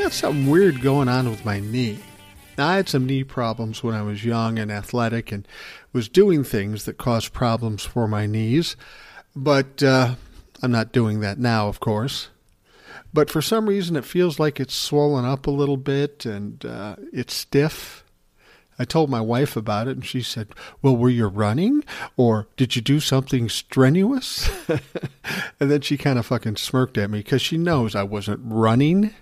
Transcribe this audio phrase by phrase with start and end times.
[0.00, 1.98] Got something weird going on with my knee.
[2.56, 5.46] I had some knee problems when I was young and athletic and
[5.92, 8.76] was doing things that caused problems for my knees,
[9.36, 10.14] but uh,
[10.62, 12.30] I'm not doing that now, of course.
[13.12, 16.96] But for some reason, it feels like it's swollen up a little bit and uh,
[17.12, 18.02] it's stiff.
[18.78, 20.48] I told my wife about it, and she said,
[20.80, 21.84] Well, were you running?
[22.16, 24.48] Or did you do something strenuous?
[25.60, 29.14] and then she kind of fucking smirked at me because she knows I wasn't running.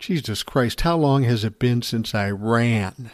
[0.00, 3.10] Jesus Christ, how long has it been since I ran?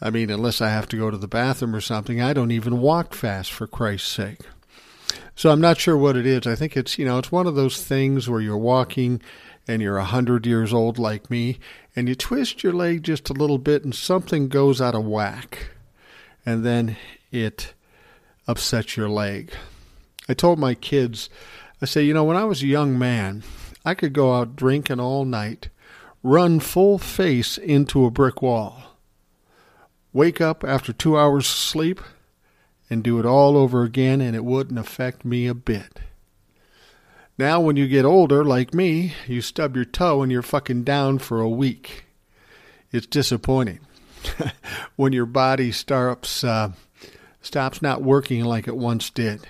[0.00, 2.80] I mean, unless I have to go to the bathroom or something, I don't even
[2.80, 4.42] walk fast, for Christ's sake.
[5.34, 6.46] So I'm not sure what it is.
[6.46, 9.20] I think it's, you know, it's one of those things where you're walking
[9.66, 11.58] and you're a hundred years old like me,
[11.96, 15.70] and you twist your leg just a little bit and something goes out of whack,
[16.46, 16.96] and then
[17.32, 17.74] it
[18.46, 19.52] upsets your leg.
[20.28, 21.28] I told my kids,
[21.82, 23.42] I say, you know, when I was a young man,
[23.84, 25.70] I could go out drinking all night,
[26.22, 28.82] run full face into a brick wall,
[30.12, 32.00] wake up after two hours of sleep,
[32.90, 36.00] and do it all over again, and it wouldn't affect me a bit.
[37.36, 41.18] Now, when you get older, like me, you stub your toe and you're fucking down
[41.18, 42.06] for a week.
[42.90, 43.78] It's disappointing
[44.96, 46.72] when your body stops uh,
[47.40, 49.46] stops not working like it once did.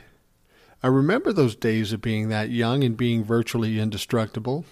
[0.83, 4.67] I remember those days of being that young and being virtually indestructible.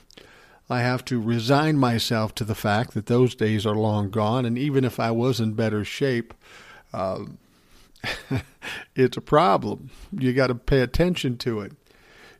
[0.68, 4.58] I have to resign myself to the fact that those days are long gone, and
[4.58, 6.34] even if I was in better shape,
[6.92, 7.24] uh,
[8.96, 9.90] it's a problem.
[10.12, 11.72] You got to pay attention to it.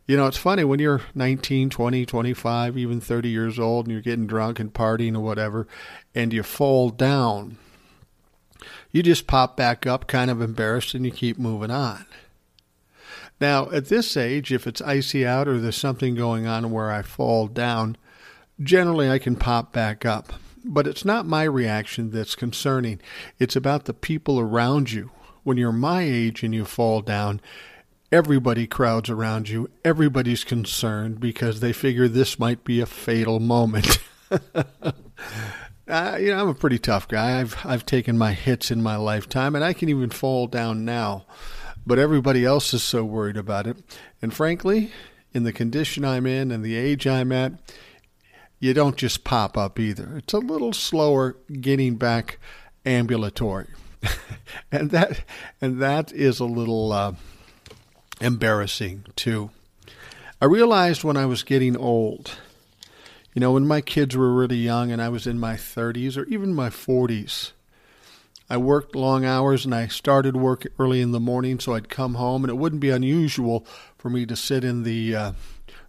[0.07, 4.01] You know, it's funny when you're 19, 20, 25, even 30 years old and you're
[4.01, 5.67] getting drunk and partying or whatever,
[6.15, 7.57] and you fall down.
[8.91, 12.05] You just pop back up, kind of embarrassed, and you keep moving on.
[13.39, 17.01] Now, at this age, if it's icy out or there's something going on where I
[17.01, 17.97] fall down,
[18.61, 20.33] generally I can pop back up.
[20.65, 22.99] But it's not my reaction that's concerning.
[23.39, 25.11] It's about the people around you.
[25.43, 27.39] When you're my age and you fall down,
[28.11, 29.69] everybody crowds around you.
[29.85, 33.99] Everybody's concerned because they figure this might be a fatal moment.
[34.53, 34.91] uh,
[36.19, 37.39] you know, I'm a pretty tough guy.
[37.39, 41.25] I've I've taken my hits in my lifetime, and I can even fall down now.
[41.85, 43.77] But everybody else is so worried about it.
[44.21, 44.91] And frankly,
[45.33, 47.53] in the condition I'm in and the age I'm at,
[48.59, 50.17] you don't just pop up either.
[50.17, 52.39] It's a little slower getting back
[52.85, 53.67] ambulatory,
[54.71, 55.23] and that
[55.61, 56.91] and that is a little.
[56.91, 57.13] Uh,
[58.19, 59.49] embarrassing too.
[60.41, 62.37] I realized when I was getting old,
[63.33, 66.25] you know, when my kids were really young and I was in my 30s or
[66.25, 67.51] even my 40s,
[68.49, 72.15] I worked long hours and I started work early in the morning, so I'd come
[72.15, 73.65] home and it wouldn't be unusual
[73.97, 75.31] for me to sit in the uh,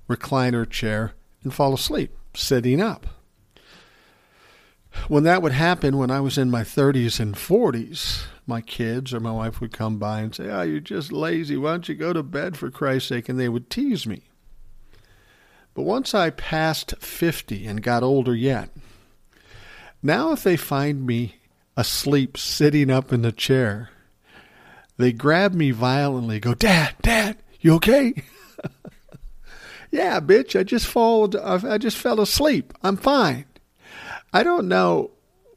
[0.08, 1.12] recliner chair
[1.44, 3.06] and fall asleep sitting up.
[5.06, 9.20] When that would happen when I was in my 30s and 40s, my kids or
[9.20, 11.56] my wife would come by and say, Oh, you're just lazy.
[11.56, 13.28] Why don't you go to bed for Christ's sake?
[13.28, 14.22] And they would tease me.
[15.74, 18.70] But once I passed 50 and got older yet,
[20.02, 21.36] now if they find me
[21.76, 23.90] asleep sitting up in the chair,
[24.96, 28.14] they grab me violently, go, Dad, Dad, you okay?
[29.90, 32.72] yeah, bitch, I just fall, I just fell asleep.
[32.82, 33.46] I'm fine.
[34.32, 35.10] I don't know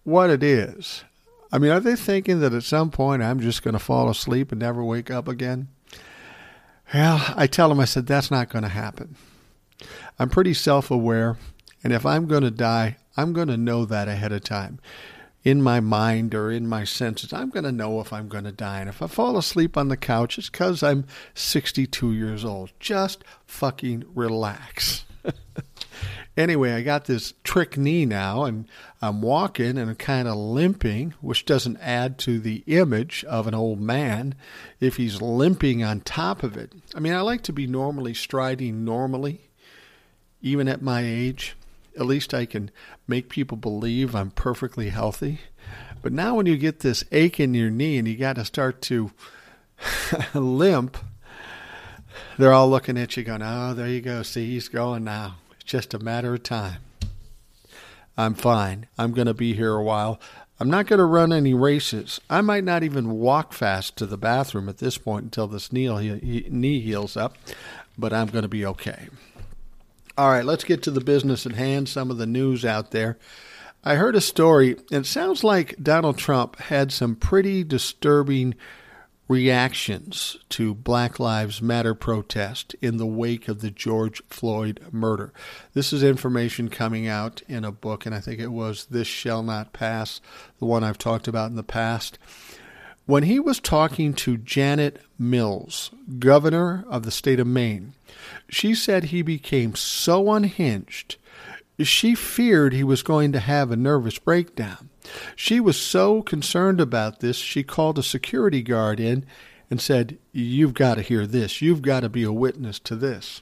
[0.03, 1.03] what it is.
[1.51, 4.51] I mean, are they thinking that at some point I'm just going to fall asleep
[4.51, 5.67] and never wake up again?
[6.93, 9.15] Well, I tell them, I said, that's not going to happen.
[10.17, 11.37] I'm pretty self aware,
[11.83, 14.79] and if I'm going to die, I'm going to know that ahead of time.
[15.43, 18.51] In my mind or in my senses, I'm going to know if I'm going to
[18.51, 18.79] die.
[18.79, 22.71] And if I fall asleep on the couch, it's because I'm 62 years old.
[22.79, 25.05] Just fucking relax.
[26.37, 28.65] Anyway, I got this trick knee now, and
[29.01, 33.53] I'm walking and I'm kind of limping, which doesn't add to the image of an
[33.53, 34.35] old man
[34.79, 36.71] if he's limping on top of it.
[36.95, 39.49] I mean, I like to be normally striding normally,
[40.41, 41.57] even at my age.
[41.97, 42.71] At least I can
[43.07, 45.39] make people believe I'm perfectly healthy.
[46.01, 48.81] But now, when you get this ache in your knee and you got to start
[48.83, 49.11] to
[50.33, 50.97] limp,
[52.37, 54.23] they're all looking at you going, Oh, there you go.
[54.23, 56.81] See, he's going now It's just a matter of time.
[58.17, 58.87] I'm fine.
[58.97, 60.19] I'm going to be here a while.
[60.59, 62.21] I'm not going to run any races.
[62.29, 65.89] I might not even walk fast to the bathroom at this point until this knee,
[66.49, 67.35] knee heals up,
[67.97, 69.07] but I'm going to be okay.
[70.17, 73.17] All right, let's get to the business at hand, some of the news out there.
[73.83, 78.55] I heard a story, and it sounds like Donald Trump had some pretty disturbing
[79.29, 85.31] reactions to Black Lives Matter protest in the wake of the George Floyd murder.
[85.73, 89.41] This is information coming out in a book, and I think it was This Shall
[89.41, 90.19] Not Pass,
[90.59, 92.19] the one I've talked about in the past.
[93.05, 97.93] When he was talking to Janet Mills, governor of the state of Maine,
[98.49, 101.17] she said he became so unhinged,
[101.79, 104.89] she feared he was going to have a nervous breakdown.
[105.35, 109.25] She was so concerned about this, she called a security guard in
[109.69, 111.61] and said, You've got to hear this.
[111.61, 113.41] You've got to be a witness to this.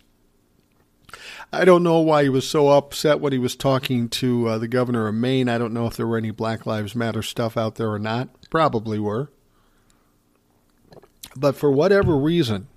[1.51, 4.67] I don't know why he was so upset when he was talking to uh, the
[4.67, 5.49] governor of Maine.
[5.49, 8.29] I don't know if there were any Black Lives Matter stuff out there or not.
[8.51, 9.31] Probably were.
[11.35, 12.67] But for whatever reason,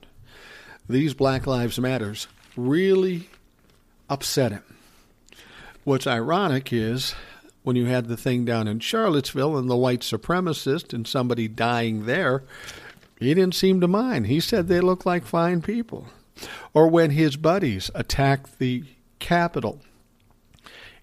[0.88, 3.28] these Black Lives Matters really
[4.08, 4.64] upset him.
[5.84, 7.14] What's ironic is
[7.62, 12.06] when you had the thing down in Charlottesville and the white supremacist and somebody dying
[12.06, 12.42] there,
[13.18, 14.26] he didn't seem to mind.
[14.26, 16.06] He said they looked like fine people.
[16.74, 18.84] Or when his buddies attacked the
[19.18, 19.80] Capitol,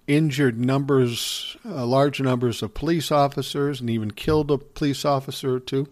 [0.07, 5.59] injured numbers, uh, large numbers of police officers, and even killed a police officer or
[5.59, 5.87] two.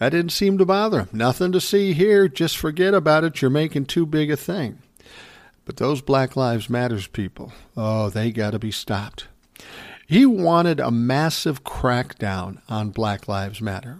[0.00, 1.08] That didn't seem to bother him.
[1.12, 2.26] Nothing to see here.
[2.26, 3.42] Just forget about it.
[3.42, 4.78] You're making too big a thing.
[5.66, 9.28] But those Black Lives Matters people, oh, they got to be stopped.
[10.06, 13.98] He wanted a massive crackdown on Black Lives Matter.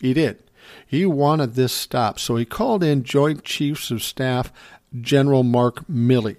[0.00, 0.42] He did.
[0.84, 4.52] He wanted this stopped, so he called in Joint Chiefs of Staff
[5.00, 6.38] General Mark Milley.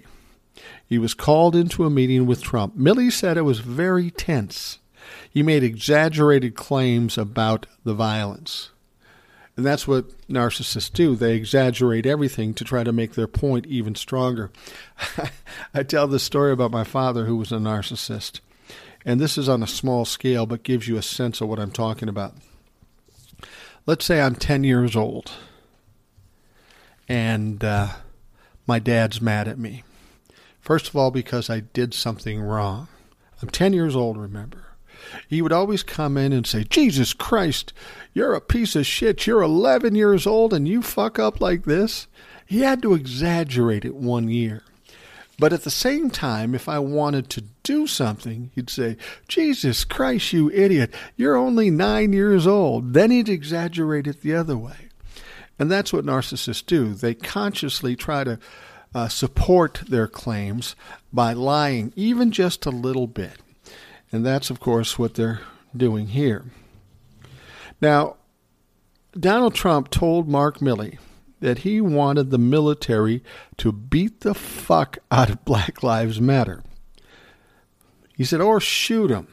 [0.86, 2.76] He was called into a meeting with Trump.
[2.76, 4.80] Milley said it was very tense.
[5.36, 8.70] He made exaggerated claims about the violence.
[9.54, 11.14] And that's what narcissists do.
[11.14, 14.50] They exaggerate everything to try to make their point even stronger.
[15.74, 18.40] I tell this story about my father, who was a narcissist.
[19.04, 21.70] And this is on a small scale, but gives you a sense of what I'm
[21.70, 22.32] talking about.
[23.84, 25.32] Let's say I'm 10 years old
[27.10, 27.88] and uh,
[28.66, 29.84] my dad's mad at me.
[30.62, 32.88] First of all, because I did something wrong.
[33.42, 34.65] I'm 10 years old, remember.
[35.28, 37.72] He would always come in and say, Jesus Christ,
[38.14, 39.26] you're a piece of shit.
[39.26, 42.06] You're 11 years old and you fuck up like this.
[42.46, 44.62] He had to exaggerate it one year.
[45.38, 48.96] But at the same time, if I wanted to do something, he'd say,
[49.28, 52.94] Jesus Christ, you idiot, you're only nine years old.
[52.94, 54.88] Then he'd exaggerate it the other way.
[55.58, 56.94] And that's what narcissists do.
[56.94, 58.38] They consciously try to
[58.94, 60.74] uh, support their claims
[61.12, 63.38] by lying, even just a little bit.
[64.12, 65.40] And that's, of course, what they're
[65.76, 66.44] doing here.
[67.80, 68.16] Now,
[69.18, 70.98] Donald Trump told Mark Milley
[71.40, 73.22] that he wanted the military
[73.58, 76.62] to beat the fuck out of Black Lives Matter.
[78.16, 79.28] He said, or shoot them.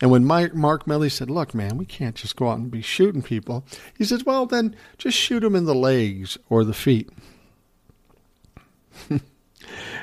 [0.00, 2.82] And when Mike, Mark Milley said, Look, man, we can't just go out and be
[2.82, 3.64] shooting people,
[3.96, 7.10] he says, Well, then just shoot them in the legs or the feet.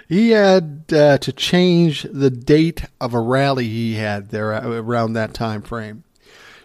[0.07, 5.33] he had uh, to change the date of a rally he had there around that
[5.33, 6.03] time frame.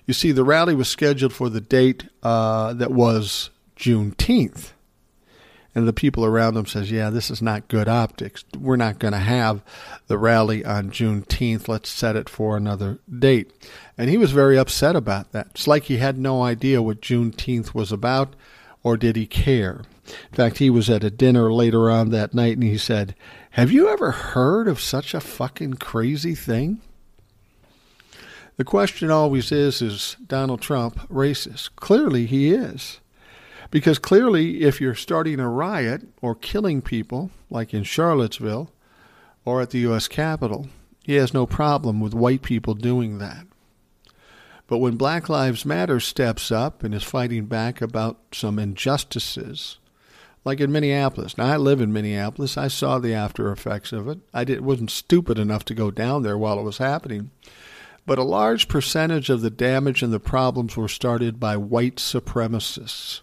[0.07, 4.73] You see, the rally was scheduled for the date uh, that was Juneteenth.
[5.73, 8.45] And the people around him says, "Yeah, this is not good optics.
[8.59, 9.63] We're not going to have
[10.09, 11.69] the rally on Juneteenth.
[11.69, 13.53] Let's set it for another date."
[13.97, 15.47] And he was very upset about that.
[15.51, 18.35] It's like he had no idea what Juneteenth was about,
[18.83, 19.83] or did he care?
[20.31, 23.15] In fact, he was at a dinner later on that night, and he said,
[23.51, 26.81] "Have you ever heard of such a fucking crazy thing?"
[28.57, 31.71] The question always is: Is Donald Trump racist?
[31.77, 33.01] Clearly, he is.
[33.71, 38.71] Because clearly, if you're starting a riot or killing people, like in Charlottesville
[39.45, 40.09] or at the U.S.
[40.09, 40.69] Capitol,
[41.05, 43.47] he has no problem with white people doing that.
[44.67, 49.79] But when Black Lives Matter steps up and is fighting back about some injustices,
[50.45, 51.37] like in Minneapolis.
[51.37, 52.57] Now I live in Minneapolis.
[52.57, 54.19] I saw the after effects of it.
[54.33, 57.31] I did, wasn't stupid enough to go down there while it was happening.
[58.07, 63.21] But a large percentage of the damage and the problems were started by white supremacists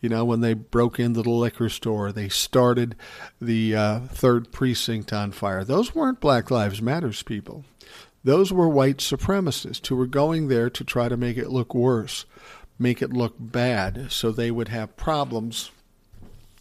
[0.00, 2.94] you know, when they broke into the liquor store, they started
[3.40, 5.64] the uh, third precinct on fire.
[5.64, 7.64] Those weren't Black Lives Matters people.
[8.22, 12.26] Those were white supremacists who were going there to try to make it look worse,
[12.78, 15.70] make it look bad, so they would have problems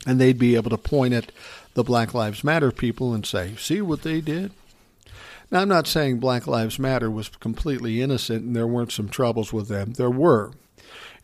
[0.05, 1.31] and they'd be able to point at
[1.73, 4.51] the Black Lives Matter people and say, see what they did?
[5.51, 9.53] Now, I'm not saying Black Lives Matter was completely innocent and there weren't some troubles
[9.53, 9.93] with them.
[9.93, 10.51] There were.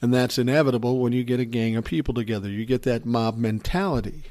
[0.01, 2.49] And that's inevitable when you get a gang of people together.
[2.49, 4.23] You get that mob mentality.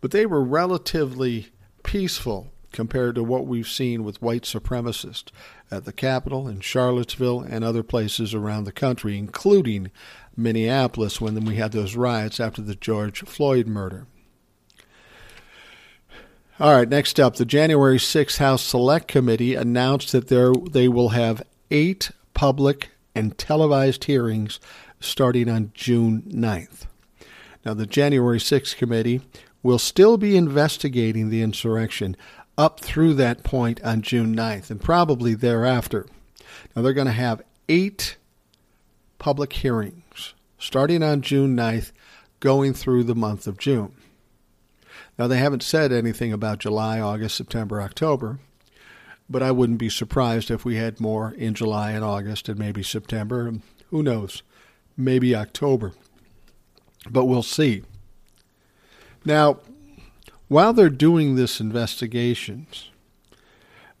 [0.00, 1.48] But they were relatively
[1.82, 5.30] peaceful compared to what we've seen with white supremacists
[5.70, 9.90] at the Capitol, in Charlottesville, and other places around the country, including
[10.36, 14.06] Minneapolis when we had those riots after the George Floyd murder.
[16.60, 21.08] All right, next up, the January 6th House Select Committee announced that there they will
[21.10, 24.60] have eight public and televised hearings
[25.00, 26.86] starting on June 9th.
[27.64, 29.22] Now, the January 6th committee
[29.62, 32.16] will still be investigating the insurrection
[32.58, 36.06] up through that point on June 9th and probably thereafter.
[36.76, 38.16] Now, they're going to have eight
[39.18, 40.01] public hearings
[40.62, 41.90] starting on June 9th,
[42.38, 43.92] going through the month of June.
[45.18, 48.38] Now, they haven't said anything about July, August, September, October,
[49.28, 52.82] but I wouldn't be surprised if we had more in July and August and maybe
[52.82, 53.52] September.
[53.90, 54.42] Who knows?
[54.96, 55.92] Maybe October.
[57.10, 57.82] But we'll see.
[59.24, 59.58] Now,
[60.48, 62.90] while they're doing this investigations,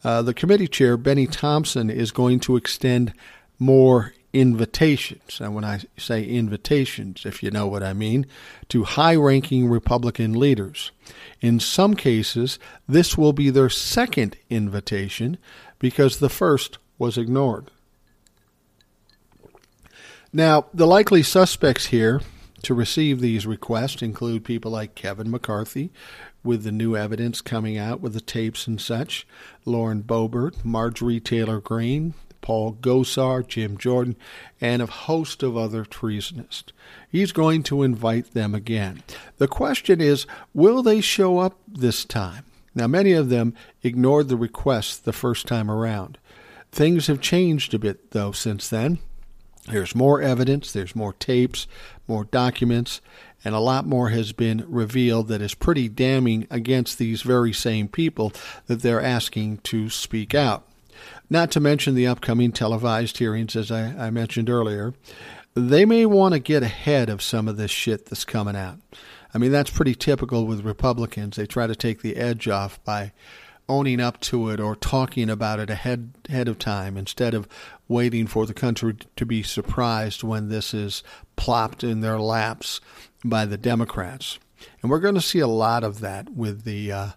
[0.04, 3.12] uh, the committee chair, Bennie Thompson, is going to extend
[3.58, 5.40] more invitations.
[5.40, 8.26] And when I say invitations, if you know what I mean,
[8.68, 10.90] to high ranking Republican leaders.
[11.40, 12.58] In some cases,
[12.88, 15.38] this will be their second invitation
[15.78, 17.70] because the first was ignored.
[20.32, 22.22] Now, the likely suspects here
[22.62, 25.90] to receive these requests include people like Kevin McCarthy,
[26.44, 29.26] with the new evidence coming out with the tapes and such,
[29.64, 34.16] Lauren Boebert, Marjorie Taylor Greene, Paul Gosar, Jim Jordan,
[34.60, 36.72] and a host of other treasonists.
[37.10, 39.02] He's going to invite them again.
[39.38, 42.44] The question is will they show up this time?
[42.74, 46.18] Now, many of them ignored the request the first time around.
[46.70, 48.98] Things have changed a bit, though, since then.
[49.66, 51.68] There's more evidence, there's more tapes,
[52.08, 53.00] more documents,
[53.44, 57.88] and a lot more has been revealed that is pretty damning against these very same
[57.88, 58.32] people
[58.66, 60.66] that they're asking to speak out.
[61.30, 64.94] Not to mention the upcoming televised hearings, as I, I mentioned earlier.
[65.54, 68.78] They may want to get ahead of some of this shit that's coming out.
[69.34, 71.36] I mean, that's pretty typical with Republicans.
[71.36, 73.12] They try to take the edge off by
[73.68, 77.48] owning up to it or talking about it ahead ahead of time instead of
[77.88, 81.02] waiting for the country to be surprised when this is
[81.36, 82.80] plopped in their laps
[83.24, 84.38] by the Democrats.
[84.80, 87.08] And we're going to see a lot of that with the uh,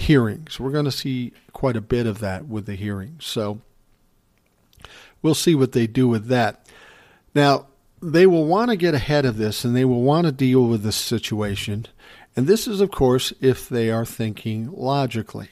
[0.00, 0.58] hearings.
[0.58, 3.26] We're going to see quite a bit of that with the hearings.
[3.26, 3.60] So
[5.22, 6.66] we'll see what they do with that.
[7.34, 7.66] Now,
[8.02, 10.82] they will want to get ahead of this and they will want to deal with
[10.82, 11.86] this situation.
[12.34, 15.50] And this is, of course, if they are thinking logically.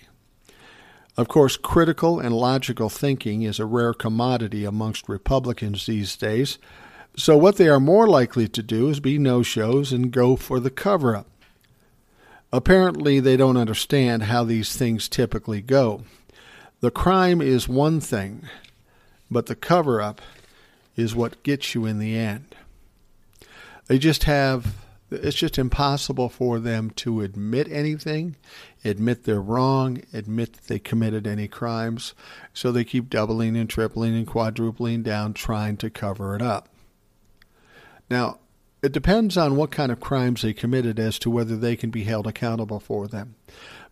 [1.17, 6.59] Of course, critical and logical thinking is a rare commodity amongst Republicans these days.
[7.17, 10.61] So, what they are more likely to do is be no shows and go for
[10.61, 11.27] the cover up.
[12.53, 16.03] Apparently, they don't understand how these things typically go.
[16.81, 18.49] The crime is one thing,
[19.31, 20.23] but the cover up
[20.97, 22.55] is what gets you in the end.
[23.87, 24.77] They just have,
[25.11, 28.37] it's just impossible for them to admit anything,
[28.85, 32.15] admit they're wrong, admit that they committed any crimes.
[32.55, 36.69] So they keep doubling and tripling and quadrupling down trying to cover it up.
[38.11, 38.39] Now,
[38.83, 42.05] it depends on what kind of crimes they committed as to whether they can be
[42.05, 43.35] held accountable for them.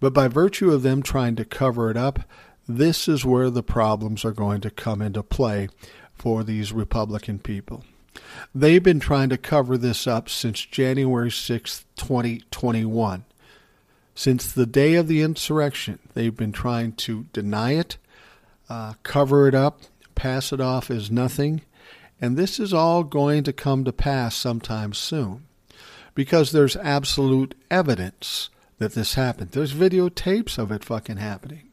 [0.00, 2.21] But by virtue of them trying to cover it up,
[2.69, 5.69] this is where the problems are going to come into play
[6.14, 7.85] for these Republican people.
[8.55, 13.25] They've been trying to cover this up since January 6, 2021.
[14.14, 17.99] Since the day of the insurrection, they've been trying to deny it,
[18.69, 19.83] uh, cover it up,
[20.14, 21.61] pass it off as nothing,
[22.20, 25.46] and this is all going to come to pass sometime soon
[26.14, 29.50] because there's absolute evidence that this happened.
[29.50, 31.70] There's videotapes of it fucking happening.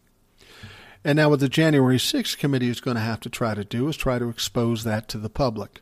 [1.06, 3.90] And now, what the January 6th committee is going to have to try to do
[3.90, 5.82] is try to expose that to the public.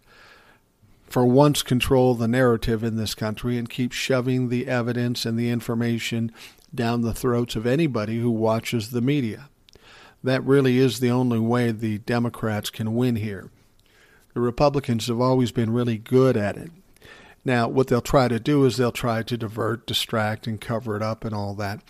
[1.05, 5.49] For once, control the narrative in this country and keep shoving the evidence and the
[5.49, 6.31] information
[6.73, 9.49] down the throats of anybody who watches the media.
[10.23, 13.51] That really is the only way the Democrats can win here.
[14.33, 16.71] The Republicans have always been really good at it.
[17.43, 21.01] Now, what they'll try to do is they'll try to divert, distract, and cover it
[21.01, 21.81] up and all that.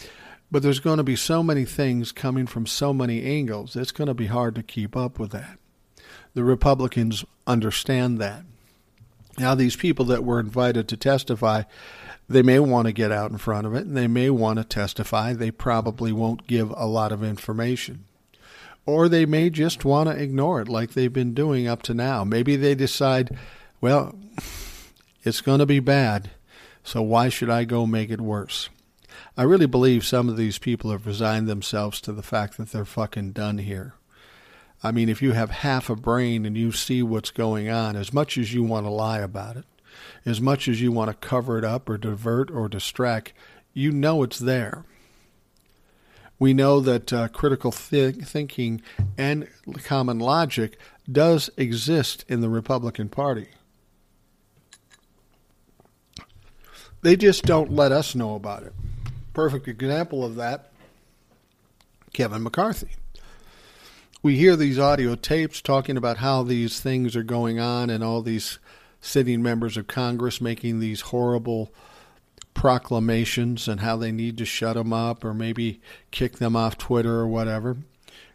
[0.49, 4.07] But there's going to be so many things coming from so many angles, it's going
[4.07, 5.57] to be hard to keep up with that.
[6.33, 8.43] The Republicans understand that.
[9.37, 11.63] Now, these people that were invited to testify,
[12.27, 14.63] they may want to get out in front of it and they may want to
[14.63, 15.33] testify.
[15.33, 18.05] They probably won't give a lot of information.
[18.85, 22.23] Or they may just want to ignore it like they've been doing up to now.
[22.23, 23.37] Maybe they decide,
[23.79, 24.15] well,
[25.23, 26.31] it's going to be bad,
[26.83, 28.69] so why should I go make it worse?
[29.37, 32.85] I really believe some of these people have resigned themselves to the fact that they're
[32.85, 33.93] fucking done here.
[34.83, 38.11] I mean, if you have half a brain and you see what's going on, as
[38.11, 39.65] much as you want to lie about it,
[40.25, 43.31] as much as you want to cover it up or divert or distract,
[43.73, 44.85] you know it's there.
[46.41, 48.81] We know that uh, critical th- thinking
[49.15, 49.47] and
[49.83, 50.75] common logic
[51.07, 53.49] does exist in the Republican Party.
[57.03, 58.73] They just don't let us know about it.
[59.35, 60.71] Perfect example of that
[62.11, 62.89] Kevin McCarthy.
[64.23, 68.23] We hear these audio tapes talking about how these things are going on and all
[68.23, 68.57] these
[68.99, 71.71] sitting members of Congress making these horrible
[72.53, 75.81] proclamations and how they need to shut them up or maybe
[76.11, 77.77] kick them off Twitter or whatever.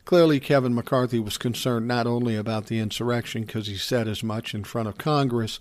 [0.04, 4.54] Clearly, Kevin McCarthy was concerned not only about the insurrection because he said as much
[4.54, 5.58] in front of Congress,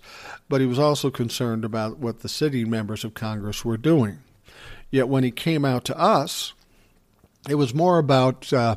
[0.48, 4.20] but he was also concerned about what the sitting members of Congress were doing.
[4.88, 6.52] Yet when he came out to us,
[7.48, 8.76] it was more about, uh,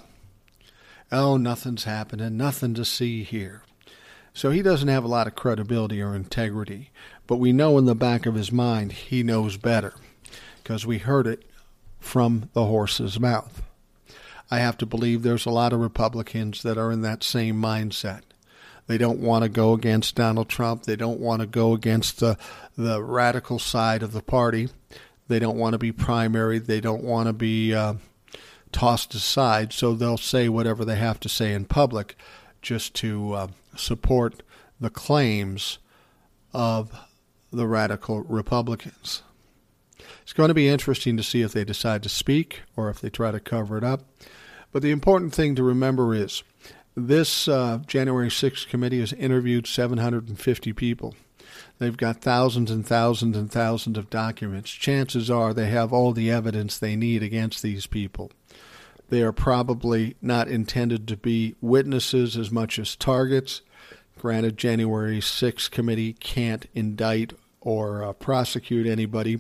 [1.12, 3.62] oh, nothing's happening, nothing to see here.
[4.33, 6.89] So he doesn't have a lot of credibility or integrity.
[7.29, 9.93] But we know in the back of his mind he knows better
[10.63, 11.43] because we heard it
[12.00, 13.62] from the horse's mouth.
[14.50, 18.21] I have to believe there's a lot of Republicans that are in that same mindset.
[18.88, 20.86] They don't want to go against Donald Trump.
[20.86, 22.36] They don't want to go against the,
[22.75, 24.69] the radical side of the party.
[25.27, 26.57] They don't want to be primary.
[26.57, 27.93] They don't want to be uh,
[28.71, 29.71] tossed aside.
[29.71, 32.17] So they'll say whatever they have to say in public
[32.63, 34.41] just to uh, support
[34.79, 35.77] the claims
[36.55, 36.91] of
[37.51, 39.24] the radical Republicans.
[40.22, 43.10] It's going to be interesting to see if they decide to speak or if they
[43.10, 44.01] try to cover it up.
[44.72, 46.44] But the important thing to remember is
[46.96, 51.16] this uh, January 6th committee has interviewed 750 people.
[51.79, 54.70] They've got thousands and thousands and thousands of documents.
[54.70, 58.31] Chances are they have all the evidence they need against these people.
[59.09, 63.62] They are probably not intended to be witnesses as much as targets.
[64.20, 69.40] Granted, January 6th committee can't indict or uh, prosecute anybody,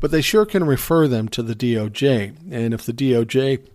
[0.00, 2.36] but they sure can refer them to the DOJ.
[2.50, 3.66] And if the DOJ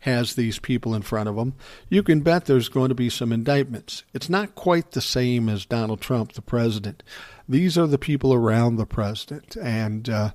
[0.00, 1.54] has these people in front of them,
[1.88, 4.02] you can bet there's going to be some indictments.
[4.12, 7.02] It's not quite the same as Donald Trump, the president.
[7.48, 10.30] These are the people around the president, and uh,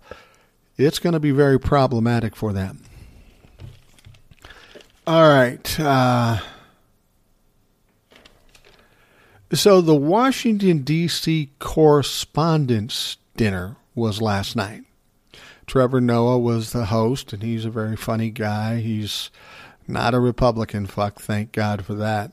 [0.77, 2.81] it's going to be very problematic for them.
[5.05, 5.79] All right.
[5.79, 6.39] Uh,
[9.53, 11.51] so the Washington, D.C.
[11.59, 14.83] Correspondents' Dinner was last night.
[15.65, 18.77] Trevor Noah was the host, and he's a very funny guy.
[18.79, 19.29] He's
[19.87, 22.31] not a Republican fuck, thank God for that.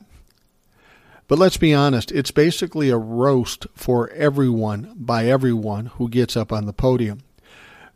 [1.27, 6.51] But let's be honest, it's basically a roast for everyone by everyone who gets up
[6.51, 7.21] on the podium.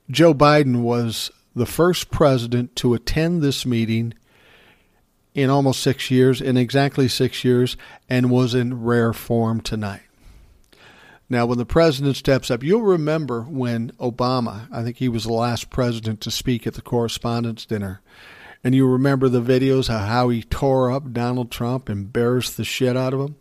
[0.10, 4.14] Joe Biden was the first president to attend this meeting
[5.34, 7.78] in almost six years, in exactly six years,
[8.10, 10.02] and was in rare form tonight.
[11.30, 15.34] Now, when the president steps up, you'll remember when Obama, I think he was the
[15.34, 18.02] last president to speak at the Correspondents' Dinner,
[18.64, 22.64] and you remember the videos of how he tore up Donald Trump, and embarrassed the
[22.64, 23.36] shit out of him.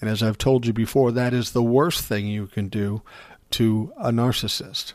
[0.00, 3.02] And as I've told you before, that is the worst thing you can do
[3.50, 4.94] to a narcissist.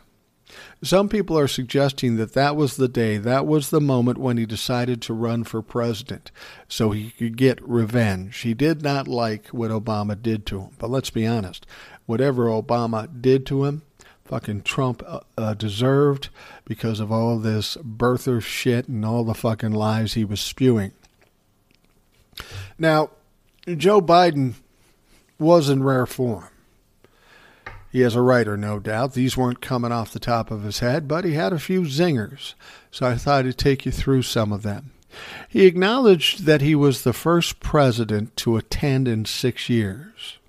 [0.83, 4.45] Some people are suggesting that that was the day, that was the moment when he
[4.45, 6.31] decided to run for president
[6.67, 8.37] so he could get revenge.
[8.39, 10.69] He did not like what Obama did to him.
[10.77, 11.65] But let's be honest,
[12.05, 13.83] whatever Obama did to him,
[14.25, 16.29] fucking Trump uh, uh, deserved
[16.65, 20.91] because of all this birther shit and all the fucking lies he was spewing.
[22.77, 23.11] Now,
[23.65, 24.55] Joe Biden
[25.39, 26.49] was in rare form.
[27.95, 29.13] He is a writer, no doubt.
[29.13, 32.53] These weren't coming off the top of his head, but he had a few zingers,
[32.91, 34.91] so I thought I'd take you through some of them.
[35.47, 40.39] He acknowledged that he was the first president to attend in six years.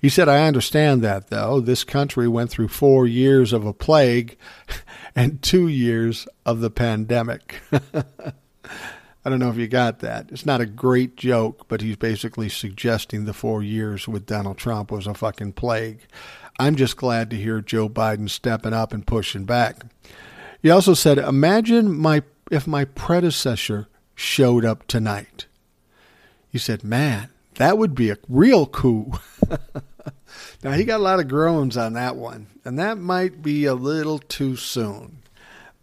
[0.00, 1.60] He said, I understand that, though.
[1.60, 4.38] This country went through four years of a plague
[5.14, 7.60] and two years of the pandemic.
[9.26, 10.30] I don't know if you got that.
[10.30, 14.92] It's not a great joke, but he's basically suggesting the four years with Donald Trump
[14.92, 16.06] was a fucking plague.
[16.58, 19.82] I'm just glad to hear Joe Biden stepping up and pushing back.
[20.62, 25.46] He also said, Imagine my if my predecessor showed up tonight.
[26.48, 29.12] He said, Man, that would be a real coup.
[30.62, 33.74] now, he got a lot of groans on that one, and that might be a
[33.74, 35.22] little too soon.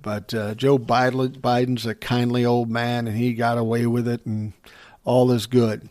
[0.02, 4.26] But uh, Joe Biden, Biden's a kindly old man, and he got away with it,
[4.26, 4.54] and
[5.06, 5.88] all is good.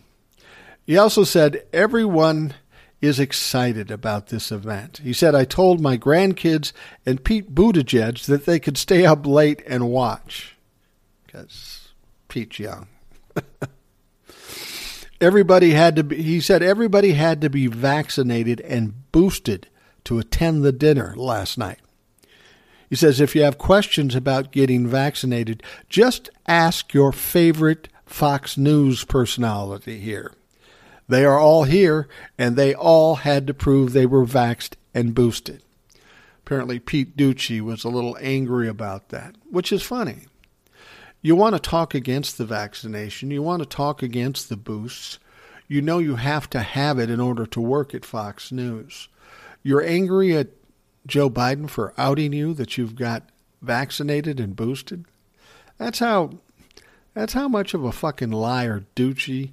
[0.87, 2.55] He also said everyone
[3.03, 5.01] is excited about this event.
[5.03, 6.73] He said, I told my grandkids
[7.05, 10.57] and Pete Buttigieg that they could stay up late and watch.
[11.27, 11.89] Because
[12.29, 12.87] Pete's young.
[15.21, 19.69] everybody had to be, he said, everybody had to be vaccinated and boosted
[20.05, 21.81] to attend the dinner last night.
[22.89, 29.05] He says, if you have questions about getting vaccinated, just ask your favorite Fox News
[29.05, 30.33] personality here.
[31.13, 35.63] They are all here, and they all had to prove they were vaxed and boosted.
[36.39, 40.21] Apparently, Pete Doocy was a little angry about that, which is funny.
[41.21, 45.19] You want to talk against the vaccination, you want to talk against the boosts.
[45.69, 49.09] You know you have to have it in order to work at Fox News.
[49.63, 50.49] You're angry at
[51.07, 53.29] Joe Biden for outing you that you've got
[53.61, 55.05] vaccinated and boosted.
[55.77, 56.39] That's how
[57.13, 59.51] that's how much of a fucking liar Doocy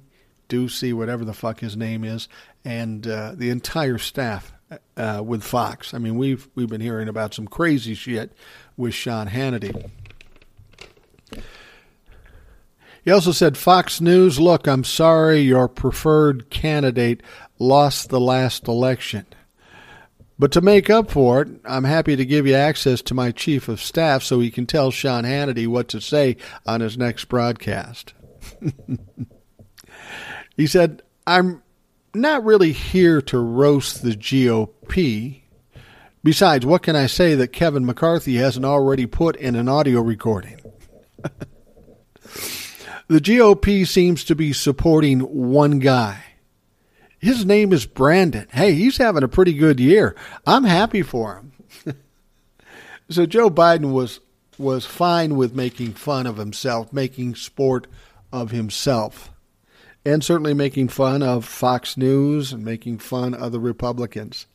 [0.50, 2.28] Doocy, whatever the fuck his name is,
[2.64, 4.52] and uh, the entire staff
[4.96, 5.94] uh, with Fox.
[5.94, 8.32] I mean, we've we've been hearing about some crazy shit
[8.76, 9.90] with Sean Hannity.
[13.02, 17.22] He also said, Fox News, look, I'm sorry your preferred candidate
[17.58, 19.24] lost the last election.
[20.38, 23.68] But to make up for it, I'm happy to give you access to my chief
[23.68, 26.36] of staff so he can tell Sean Hannity what to say
[26.66, 28.12] on his next broadcast.
[30.60, 31.62] He said, I'm
[32.12, 35.40] not really here to roast the GOP.
[36.22, 40.60] Besides, what can I say that Kevin McCarthy hasn't already put in an audio recording?
[43.08, 46.22] the GOP seems to be supporting one guy.
[47.18, 48.46] His name is Brandon.
[48.52, 50.14] Hey, he's having a pretty good year.
[50.46, 51.96] I'm happy for him.
[53.08, 54.20] so Joe Biden was
[54.58, 57.86] was fine with making fun of himself, making sport
[58.30, 59.30] of himself
[60.04, 64.46] and certainly making fun of Fox News and making fun of the Republicans.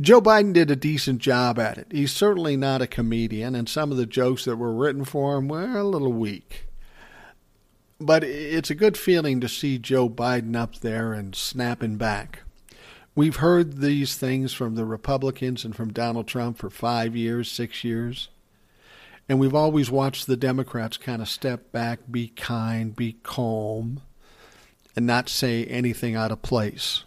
[0.00, 1.86] Joe Biden did a decent job at it.
[1.90, 5.48] He's certainly not a comedian, and some of the jokes that were written for him
[5.48, 6.66] were a little weak.
[7.98, 12.42] But it's a good feeling to see Joe Biden up there and snapping back.
[13.14, 17.82] We've heard these things from the Republicans and from Donald Trump for five years, six
[17.82, 18.28] years.
[19.30, 24.02] And we've always watched the Democrats kind of step back, be kind, be calm
[24.96, 27.04] and not say anything out of place.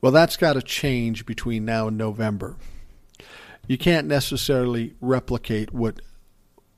[0.00, 2.56] Well, that's got to change between now and November.
[3.66, 6.00] You can't necessarily replicate what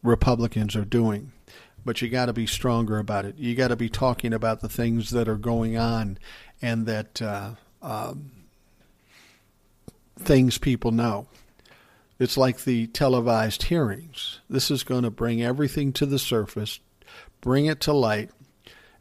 [0.02, 1.32] Republicans are doing,
[1.84, 3.36] but you got to be stronger about it.
[3.38, 6.18] You got to be talking about the things that are going on
[6.62, 7.50] and that uh,
[7.82, 8.30] um,
[10.16, 11.26] things people know.
[12.18, 14.40] It's like the televised hearings.
[14.48, 16.80] This is going to bring everything to the surface,
[17.40, 18.30] bring it to light,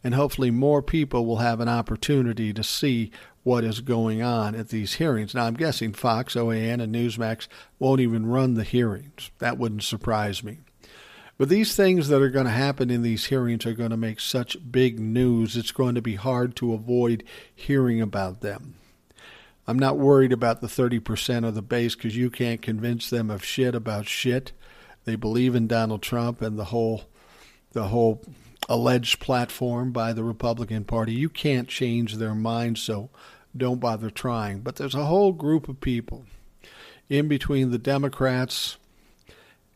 [0.06, 3.10] and hopefully more people will have an opportunity to see
[3.42, 5.34] what is going on at these hearings.
[5.34, 7.48] Now, I'm guessing Fox, OAN, and Newsmax
[7.80, 9.32] won't even run the hearings.
[9.40, 10.60] That wouldn't surprise me.
[11.40, 14.20] But these things that are going to happen in these hearings are going to make
[14.20, 17.24] such big news, it's going to be hard to avoid
[17.56, 18.76] hearing about them.
[19.68, 23.44] I'm not worried about the 30% of the base because you can't convince them of
[23.44, 24.52] shit about shit.
[25.06, 27.06] They believe in Donald Trump and the whole
[27.72, 28.22] the whole
[28.68, 31.14] alleged platform by the Republican Party.
[31.14, 33.10] You can't change their minds, so
[33.56, 34.60] don't bother trying.
[34.60, 36.26] But there's a whole group of people
[37.10, 38.78] in between the Democrats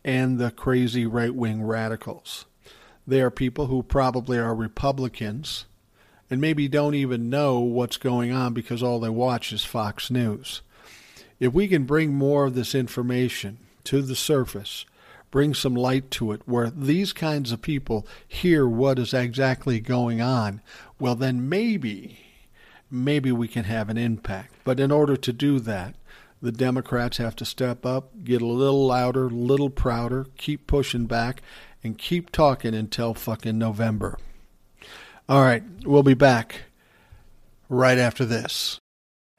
[0.04, 2.46] and the crazy right wing radicals.
[3.06, 5.66] They are people who probably are Republicans
[6.30, 10.62] and maybe don't even know what's going on because all they watch is Fox News.
[11.40, 14.86] If we can bring more of this information to the surface,
[15.32, 20.22] bring some light to it where these kinds of people hear what is exactly going
[20.22, 20.62] on,
[21.00, 22.20] well, then maybe,
[22.90, 24.54] maybe we can have an impact.
[24.64, 25.96] But in order to do that,
[26.42, 31.06] the Democrats have to step up, get a little louder, a little prouder, keep pushing
[31.06, 31.42] back,
[31.84, 34.18] and keep talking until fucking November.
[35.28, 36.62] All right, we'll be back
[37.68, 38.80] right after this.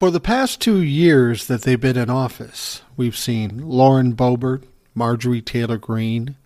[0.00, 4.62] For the past two years that they've been in office, we've seen Lauren Boebert,
[4.94, 6.36] Marjorie Taylor Greene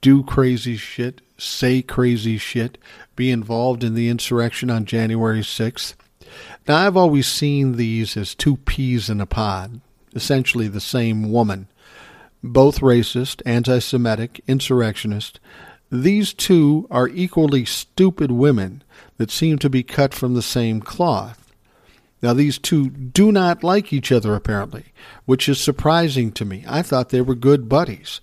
[0.00, 2.78] do crazy shit, say crazy shit,
[3.14, 5.92] be involved in the insurrection on January 6th.
[6.66, 9.82] Now, I've always seen these as two peas in a pod,
[10.14, 11.68] essentially the same woman.
[12.42, 15.38] Both racist, anti Semitic, insurrectionist.
[15.92, 18.82] These two are equally stupid women
[19.18, 21.45] that seem to be cut from the same cloth.
[22.22, 24.86] Now, these two do not like each other, apparently,
[25.26, 26.64] which is surprising to me.
[26.66, 28.20] I thought they were good buddies.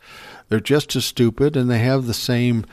[0.50, 2.66] They're just as stupid, and they have the same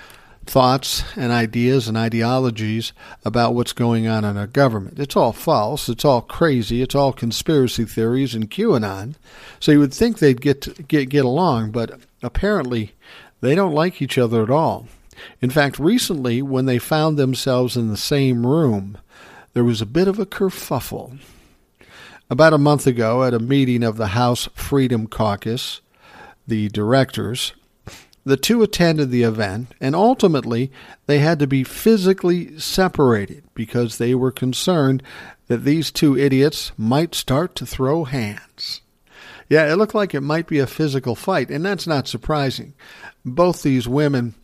[0.46, 2.92] thoughts and ideas and ideologies
[3.24, 4.98] about what's going on in our government.
[4.98, 5.88] It's all false.
[5.88, 6.82] It's all crazy.
[6.82, 9.14] It's all conspiracy theories and QAnon.
[9.60, 12.94] So you would think they'd get get get along, but apparently
[13.40, 14.88] they don't like each other at all.
[15.40, 18.98] In fact, recently when they found themselves in the same room,
[19.52, 21.18] there was a bit of a kerfuffle.
[22.28, 25.80] About a month ago, at a meeting of the House Freedom Caucus,
[26.46, 27.52] the directors,
[28.24, 30.70] the two attended the event, and ultimately
[31.06, 35.02] they had to be physically separated because they were concerned
[35.48, 38.82] that these two idiots might start to throw hands.
[39.48, 42.74] Yeah, it looked like it might be a physical fight, and that's not surprising.
[43.24, 44.34] Both these women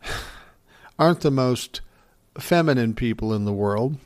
[0.98, 1.80] aren't the most
[2.38, 3.96] feminine people in the world.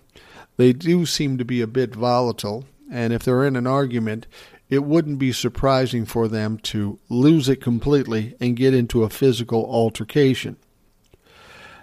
[0.57, 4.27] They do seem to be a bit volatile, and if they're in an argument,
[4.69, 9.65] it wouldn't be surprising for them to lose it completely and get into a physical
[9.67, 10.57] altercation.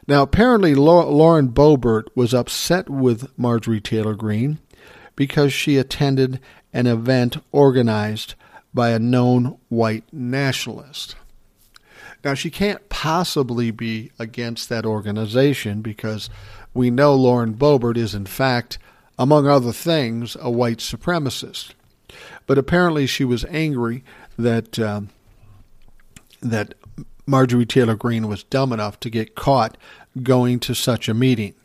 [0.05, 4.59] Now, apparently, Lauren Boebert was upset with Marjorie Taylor Greene
[5.15, 6.41] because she attended
[6.73, 8.35] an event organized
[8.73, 11.15] by a known white nationalist.
[12.23, 16.29] Now, she can't possibly be against that organization because
[16.73, 18.77] we know Lauren Boebert is, in fact,
[19.17, 21.71] among other things, a white supremacist.
[22.47, 24.03] But apparently, she was angry
[24.37, 25.01] that uh,
[26.41, 26.73] that
[27.25, 29.77] Marjorie Taylor Greene was dumb enough to get caught
[30.21, 31.55] going to such a meeting.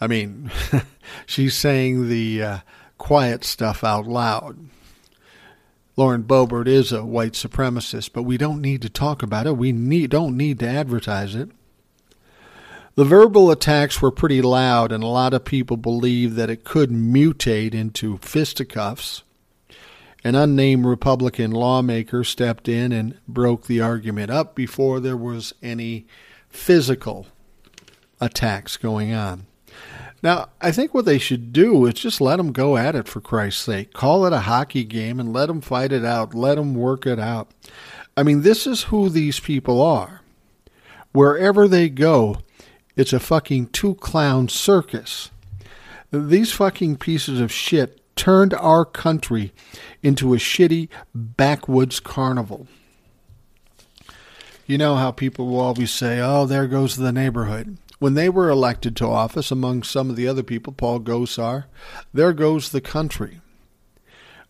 [0.00, 0.50] I mean,
[1.26, 2.58] she's saying the uh,
[2.98, 4.58] quiet stuff out loud.
[5.96, 9.56] Lauren Boebert is a white supremacist, but we don't need to talk about it.
[9.56, 11.50] We need, don't need to advertise it.
[12.96, 16.90] The verbal attacks were pretty loud, and a lot of people believe that it could
[16.90, 19.24] mutate into fisticuffs.
[20.22, 26.06] An unnamed Republican lawmaker stepped in and broke the argument up before there was any
[26.48, 27.26] physical
[28.20, 29.46] attacks going on.
[30.22, 33.20] Now, I think what they should do is just let them go at it for
[33.20, 33.92] Christ's sake.
[33.92, 36.32] Call it a hockey game and let them fight it out.
[36.32, 37.50] Let them work it out.
[38.16, 40.22] I mean, this is who these people are.
[41.12, 42.38] Wherever they go,
[42.96, 45.30] it's a fucking two clown circus.
[46.10, 49.52] These fucking pieces of shit turned our country
[50.02, 52.68] into a shitty backwoods carnival.
[54.66, 57.76] You know how people will always say, oh, there goes the neighborhood.
[57.98, 61.64] When they were elected to office, among some of the other people, Paul Gosar,
[62.12, 63.40] there goes the country.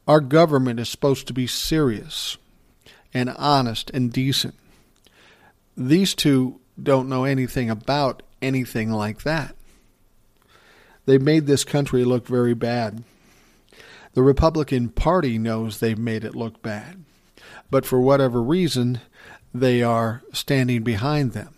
[0.06, 2.36] Our government is supposed to be serious
[3.12, 4.54] and honest and decent.
[5.76, 9.56] These two don't know anything about anything like that.
[11.06, 13.02] They've made this country look very bad.
[14.14, 17.04] The Republican Party knows they've made it look bad,
[17.70, 19.00] but for whatever reason,
[19.52, 21.54] they are standing behind them.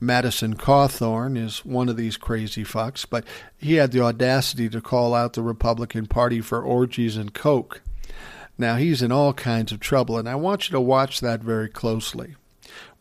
[0.00, 3.24] Madison Cawthorn is one of these crazy fucks, but
[3.56, 7.82] he had the audacity to call out the Republican Party for orgies and coke.
[8.58, 11.68] Now, he's in all kinds of trouble, and I want you to watch that very
[11.68, 12.34] closely.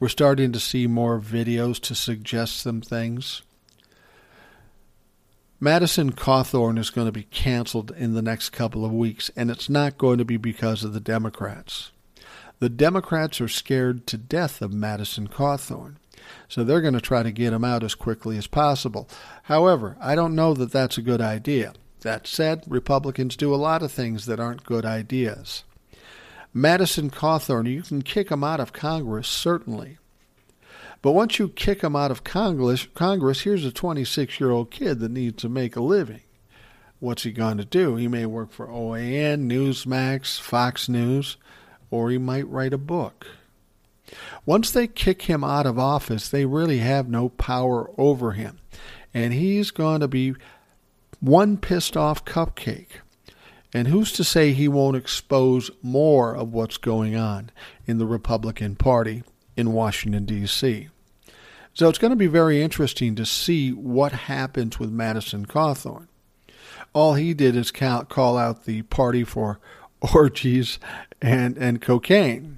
[0.01, 3.43] We're starting to see more videos to suggest some things.
[5.59, 9.69] Madison Cawthorn is going to be canceled in the next couple of weeks, and it's
[9.69, 11.91] not going to be because of the Democrats.
[12.57, 15.97] The Democrats are scared to death of Madison Cawthorn,
[16.49, 19.07] so they're going to try to get him out as quickly as possible.
[19.43, 21.73] However, I don't know that that's a good idea.
[21.99, 25.63] That said, Republicans do a lot of things that aren't good ideas.
[26.53, 29.97] Madison Cawthorn, you can kick him out of Congress, certainly.
[31.01, 34.99] But once you kick him out of Congress, Congress, here's a 26 year old kid
[34.99, 36.21] that needs to make a living.
[36.99, 37.95] What's he going to do?
[37.95, 41.37] He may work for OAN, Newsmax, Fox News,
[41.89, 43.27] or he might write a book.
[44.45, 48.59] Once they kick him out of office, they really have no power over him.
[49.13, 50.35] And he's going to be
[51.19, 52.99] one pissed off cupcake.
[53.73, 57.51] And who's to say he won't expose more of what's going on
[57.86, 59.23] in the Republican Party
[59.55, 60.89] in Washington, D.C.?
[61.73, 66.07] So it's going to be very interesting to see what happens with Madison Cawthorn.
[66.93, 69.60] All he did is call out the party for
[70.13, 70.79] orgies
[71.21, 72.57] and, and cocaine.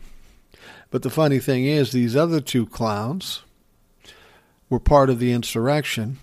[0.90, 3.44] But the funny thing is, these other two clowns,
[4.70, 6.18] were part of the insurrection,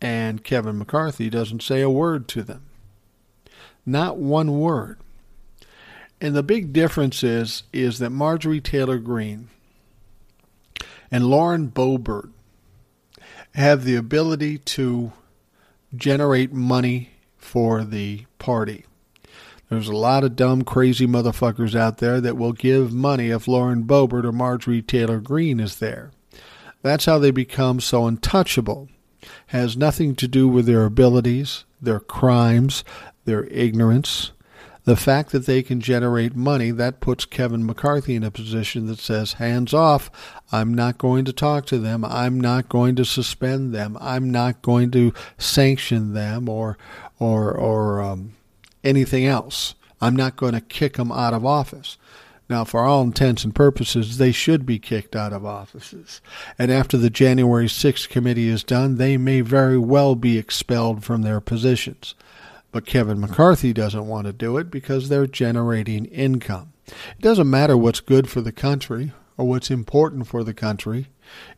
[0.00, 2.62] and Kevin McCarthy doesn't say a word to them.
[3.86, 4.98] Not one word.
[6.20, 9.48] And the big difference is is that Marjorie Taylor Greene
[11.10, 12.30] and Lauren Boebert
[13.54, 15.12] have the ability to
[15.94, 18.84] generate money for the party.
[19.68, 23.84] There's a lot of dumb, crazy motherfuckers out there that will give money if Lauren
[23.84, 26.10] Boebert or Marjorie Taylor Greene is there.
[26.82, 28.88] That's how they become so untouchable.
[29.48, 32.84] Has nothing to do with their abilities, their crimes,
[33.24, 34.32] their ignorance.
[34.84, 38.98] The fact that they can generate money, that puts Kevin McCarthy in a position that
[38.98, 40.10] says, hands off,
[40.52, 44.60] I'm not going to talk to them, I'm not going to suspend them, I'm not
[44.60, 46.76] going to sanction them or,
[47.18, 48.34] or, or um,
[48.82, 49.74] anything else.
[50.02, 51.96] I'm not going to kick them out of office.
[52.50, 56.20] Now, for all intents and purposes, they should be kicked out of offices.
[56.58, 61.22] And after the January 6th committee is done, they may very well be expelled from
[61.22, 62.14] their positions.
[62.74, 66.72] But Kevin McCarthy doesn't want to do it because they're generating income.
[66.88, 71.06] It doesn't matter what's good for the country or what's important for the country.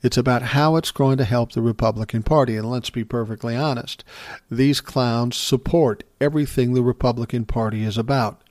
[0.03, 2.55] It's about how it's going to help the Republican Party.
[2.55, 4.05] And let's be perfectly honest
[4.51, 8.43] these clowns support everything the Republican Party is about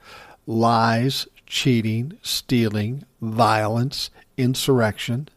[0.47, 5.30] lies, cheating, stealing, violence, insurrection.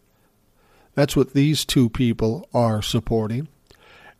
[0.95, 3.49] That's what these two people are supporting.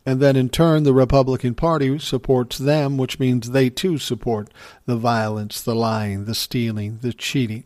[0.09, 4.49] And then in turn, the Republican Party supports them, which means they too support
[4.87, 7.63] the violence, the lying, the stealing, the cheating.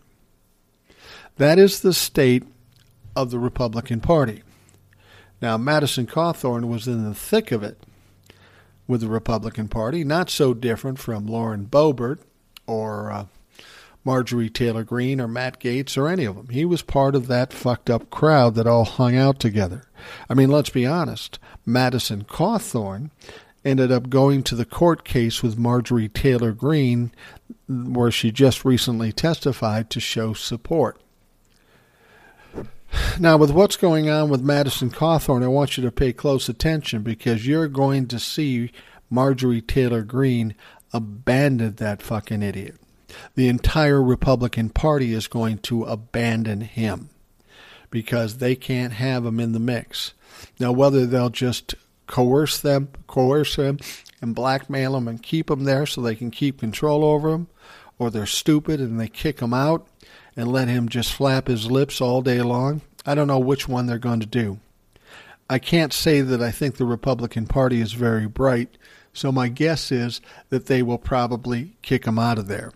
[1.38, 2.44] That is the state
[3.16, 4.44] of the Republican Party.
[5.42, 7.78] Now, Madison Cawthorn was in the thick of it
[8.90, 12.20] with the Republican Party, not so different from Lauren Boebert
[12.68, 13.26] or uh,
[14.04, 16.50] Marjorie Taylor Greene or Matt Gaetz or any of them.
[16.50, 19.84] He was part of that fucked up crowd that all hung out together.
[20.30, 21.40] I mean, let's be honest.
[21.66, 23.12] Madison Cawthorn
[23.64, 27.12] ended up going to the court case with Marjorie Taylor Greene,
[27.68, 31.00] where she just recently testified to show support.
[33.20, 37.02] Now, with what's going on with Madison Cawthorn, I want you to pay close attention
[37.02, 38.72] because you're going to see
[39.10, 40.56] Marjorie Taylor Greene
[40.92, 42.76] abandon that fucking idiot.
[43.36, 47.10] The entire Republican Party is going to abandon him
[47.90, 50.14] because they can't have him in the mix.
[50.60, 51.76] Now, whether they'll just
[52.08, 53.80] coerce them, coerce him,
[54.22, 57.48] and blackmail him and keep him there so they can keep control over him,
[58.00, 59.88] or they're stupid and they kick him out
[60.36, 63.86] and let him just flap his lips all day long, I don't know which one
[63.86, 64.60] they're going to do.
[65.50, 68.78] I can't say that I think the Republican Party is very bright,
[69.14, 72.72] so my guess is that they will probably kick him out of there.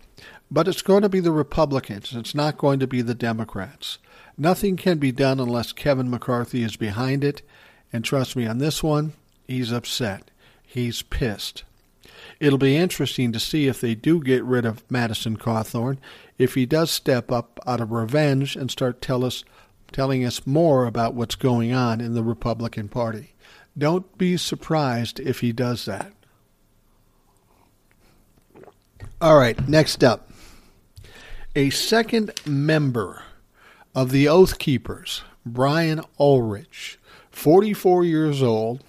[0.50, 3.98] But it's going to be the Republicans, it's not going to be the Democrats.
[4.36, 7.42] Nothing can be done unless Kevin McCarthy is behind it,
[7.92, 9.12] and trust me, on this one,
[9.46, 10.30] he's upset.
[10.62, 11.64] He's pissed.
[12.40, 15.98] It'll be interesting to see if they do get rid of Madison Cawthorn,
[16.38, 19.44] if he does step up out of revenge and start tell us,
[19.90, 23.34] telling us more about what's going on in the Republican Party.
[23.76, 26.12] Don't be surprised if he does that.
[29.20, 30.27] All right, next up.
[31.58, 33.24] A second member
[33.92, 37.00] of the Oath Keepers, Brian Ulrich,
[37.32, 38.84] 44 years old,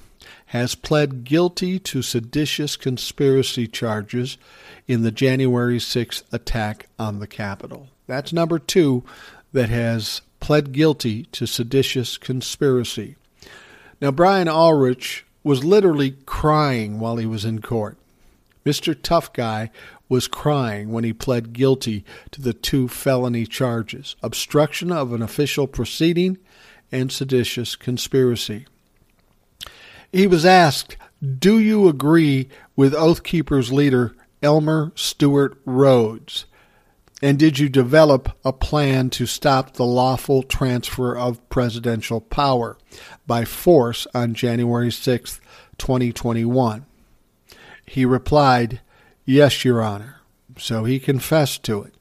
[0.45, 4.37] has pled guilty to seditious conspiracy charges
[4.87, 7.87] in the January 6th attack on the Capitol.
[8.05, 9.03] That's number two
[9.51, 13.15] that has pled guilty to seditious conspiracy.
[13.99, 17.97] Now, Brian Ulrich was literally crying while he was in court.
[18.63, 18.95] Mr.
[19.01, 19.71] Tough Guy
[20.09, 25.67] was crying when he pled guilty to the two felony charges obstruction of an official
[25.67, 26.37] proceeding
[26.91, 28.65] and seditious conspiracy.
[30.11, 30.97] He was asked,
[31.37, 36.45] Do you agree with Oath Keepers leader Elmer Stewart Rhodes?
[37.21, 42.77] And did you develop a plan to stop the lawful transfer of presidential power
[43.27, 45.41] by force on January 6,
[45.77, 46.85] 2021?
[47.85, 48.79] He replied,
[49.29, 50.21] Yes, Your Honor.
[50.57, 51.93] So he confessed to it.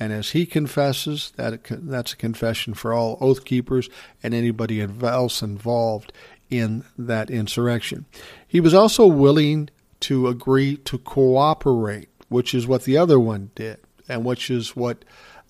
[0.00, 3.88] And as he confesses, that that's a confession for all oath keepers
[4.24, 6.12] and anybody else involved
[6.50, 8.06] in that insurrection.
[8.48, 9.70] He was also willing
[10.00, 15.04] to agree to cooperate, which is what the other one did, and which is what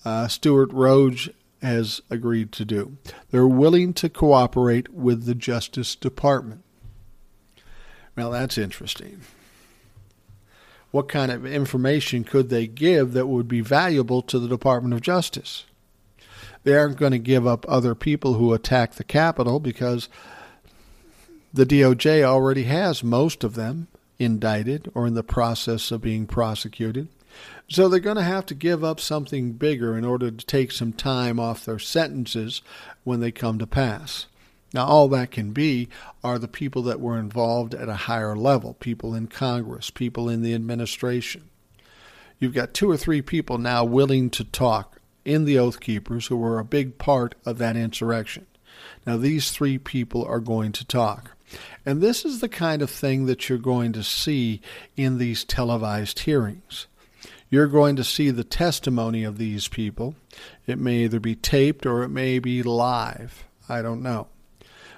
[0.05, 1.27] uh, Stewart Rhodes
[1.63, 2.97] has agreed to do.
[3.31, 6.63] They're willing to cooperate with the Justice Department.
[8.15, 9.21] Well, that's interesting
[10.95, 15.01] what kind of information could they give that would be valuable to the Department of
[15.01, 15.65] Justice?
[16.63, 20.07] They aren't going to give up other people who attack the Capitol because
[21.53, 23.87] The DOJ already has most of them
[24.19, 27.09] indicted or in the process of being prosecuted.
[27.69, 30.93] So they're going to have to give up something bigger in order to take some
[30.93, 32.61] time off their sentences
[33.03, 34.27] when they come to pass.
[34.75, 35.87] Now, all that can be
[36.21, 40.41] are the people that were involved at a higher level people in Congress, people in
[40.41, 41.49] the administration.
[42.39, 46.35] You've got two or three people now willing to talk in the Oath Keepers who
[46.35, 48.47] were a big part of that insurrection.
[49.07, 51.31] Now, these three people are going to talk.
[51.85, 54.59] And this is the kind of thing that you're going to see
[54.97, 56.87] in these televised hearings.
[57.49, 60.15] You're going to see the testimony of these people.
[60.67, 63.45] It may either be taped or it may be live.
[63.69, 64.27] I don't know.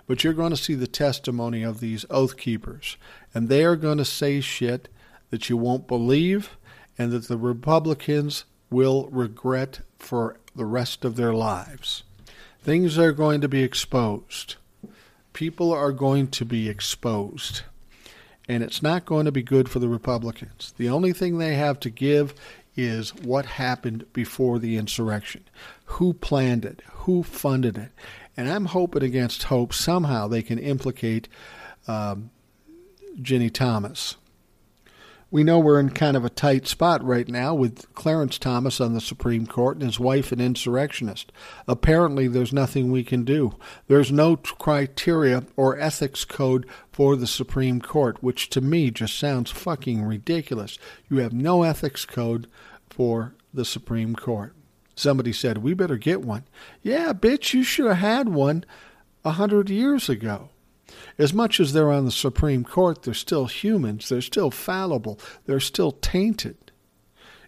[0.08, 2.97] But you're going to see the testimony of these oath keepers,
[3.34, 4.88] and they are going to say shit
[5.30, 6.58] that you won't believe
[6.97, 12.03] and that the Republicans will regret for the rest of their lives.
[12.62, 14.55] Things are going to be exposed.
[15.34, 17.62] People are going to be exposed.
[18.49, 20.74] And it's not going to be good for the Republicans.
[20.78, 22.34] The only thing they have to give
[22.76, 25.43] is what happened before the insurrection.
[25.86, 26.82] Who planned it?
[26.91, 27.91] Who funded it?
[28.38, 31.28] And I'm hoping against hope somehow they can implicate
[31.88, 32.30] um,
[33.20, 34.16] Ginni Thomas.
[35.30, 38.94] We know we're in kind of a tight spot right now with Clarence Thomas on
[38.94, 41.34] the Supreme Court and his wife an insurrectionist.
[41.68, 43.56] Apparently, there's nothing we can do.
[43.88, 49.52] There's no criteria or ethics code for the Supreme Court, which to me just sounds
[49.52, 50.78] fucking ridiculous.
[51.10, 52.48] You have no ethics code
[52.90, 54.54] for the Supreme Court.
[54.98, 56.45] Somebody said, We better get one.
[56.82, 58.66] Yeah, bitch, you should have had one
[59.24, 60.50] a hundred years ago.
[61.20, 64.10] As much as they're on the Supreme Court, they're still humans.
[64.10, 65.20] They're still fallible.
[65.45, 66.72] They're still tainted.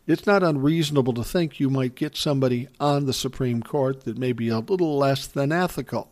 [0.05, 4.31] It's not unreasonable to think you might get somebody on the Supreme Court that may
[4.31, 6.11] be a little less than ethical.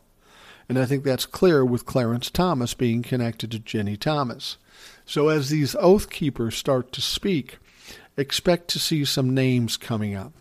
[0.68, 4.58] And I think that's clear with Clarence Thomas being connected to Ginni Thomas.
[5.06, 7.60] So as these oath keepers start to speak,
[8.18, 10.34] expect to see some names coming up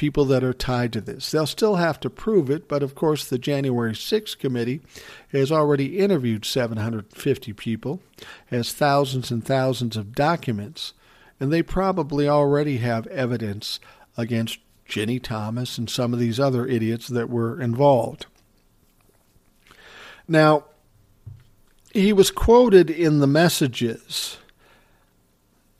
[0.00, 1.30] people that are tied to this.
[1.30, 4.80] They'll still have to prove it, but of course, the January 6th committee
[5.30, 8.00] has already interviewed 750 people,
[8.46, 10.94] has thousands and thousands of documents,
[11.38, 13.78] and they probably already have evidence
[14.16, 18.24] against Ginni Thomas and some of these other idiots that were involved.
[20.26, 20.64] Now,
[21.92, 24.38] he was quoted in the messages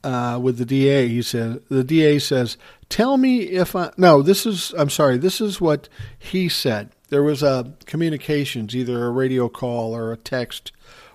[0.05, 1.09] uh, with the DA.
[1.09, 2.59] He said the DA says,
[2.91, 4.21] "Tell me if I no.
[4.21, 5.17] This is I'm sorry.
[5.17, 5.89] This is what
[6.19, 6.91] he said.
[7.09, 10.73] There was a communications, either a radio call or a text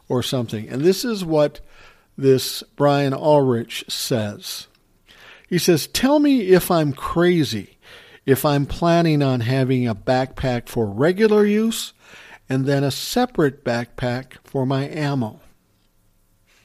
[0.09, 1.59] or something, and this is what
[2.17, 4.67] this Brian Ulrich says.
[5.47, 7.71] He says, "Tell me if I'm crazy."
[8.25, 11.93] If I'm planning on having a backpack for regular use
[12.49, 15.41] and then a separate backpack for my ammo.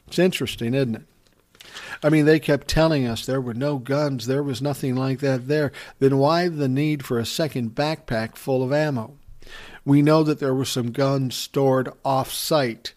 [0.06, 1.02] It's interesting, isn't it?
[2.02, 5.48] I mean, they kept telling us there were no guns, there was nothing like that
[5.48, 5.72] there.
[5.98, 9.16] Then why the need for a second backpack full of ammo?
[9.84, 12.94] We know that there were some guns stored off site.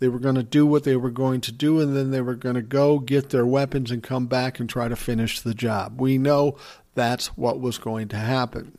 [0.00, 2.34] They were going to do what they were going to do, and then they were
[2.34, 6.00] going to go get their weapons and come back and try to finish the job.
[6.00, 6.56] We know
[6.94, 8.76] that's what was going to happen.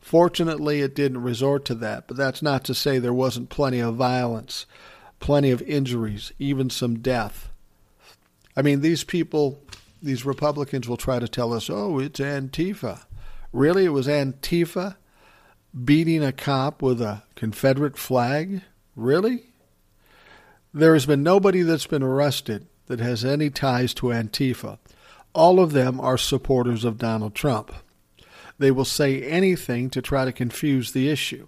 [0.00, 3.94] Fortunately, it didn't resort to that, but that's not to say there wasn't plenty of
[3.94, 4.66] violence,
[5.20, 7.51] plenty of injuries, even some death.
[8.56, 9.62] I mean, these people,
[10.02, 13.04] these Republicans will try to tell us, oh, it's Antifa.
[13.52, 13.84] Really?
[13.84, 14.96] It was Antifa
[15.84, 18.62] beating a cop with a Confederate flag?
[18.94, 19.44] Really?
[20.74, 24.78] There has been nobody that's been arrested that has any ties to Antifa.
[25.34, 27.72] All of them are supporters of Donald Trump.
[28.58, 31.46] They will say anything to try to confuse the issue.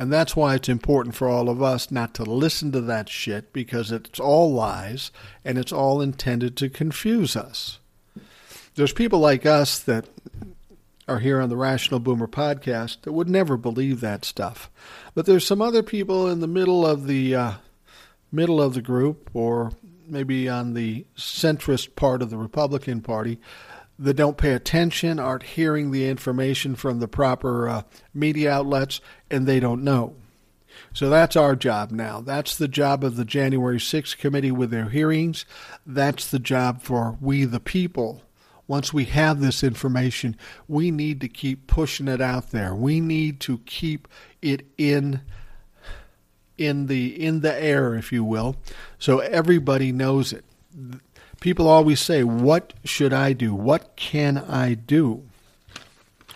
[0.00, 3.52] And that's why it's important for all of us not to listen to that shit
[3.52, 5.10] because it's all lies
[5.44, 7.80] and it's all intended to confuse us.
[8.76, 10.06] There's people like us that
[11.06, 14.70] are here on the Rational Boomer podcast that would never believe that stuff.
[15.14, 17.52] But there's some other people in the middle of the uh,
[18.32, 19.70] middle of the group or
[20.08, 23.38] maybe on the centrist part of the Republican Party
[24.00, 27.82] that don't pay attention, aren't hearing the information from the proper uh,
[28.14, 30.14] media outlets, and they don't know.
[30.94, 32.22] So that's our job now.
[32.22, 35.44] That's the job of the January 6th committee with their hearings.
[35.84, 38.22] That's the job for we the people.
[38.66, 40.34] Once we have this information,
[40.66, 42.74] we need to keep pushing it out there.
[42.74, 44.08] We need to keep
[44.40, 45.20] it in
[46.56, 48.56] in the in the air, if you will,
[48.98, 50.44] so everybody knows it
[51.40, 53.54] people always say, What should I do?
[53.54, 55.24] What can I do?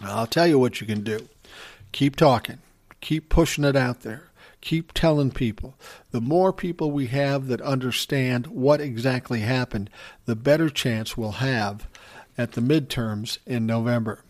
[0.03, 1.29] I'll tell you what you can do.
[1.93, 2.59] Keep talking,
[3.01, 4.25] keep pushing it out there,
[4.65, 5.75] Keep telling people.
[6.11, 9.91] The more people we have that understand what exactly happened,
[10.25, 11.87] the better chance we'll have
[12.39, 14.23] at the midterms in November.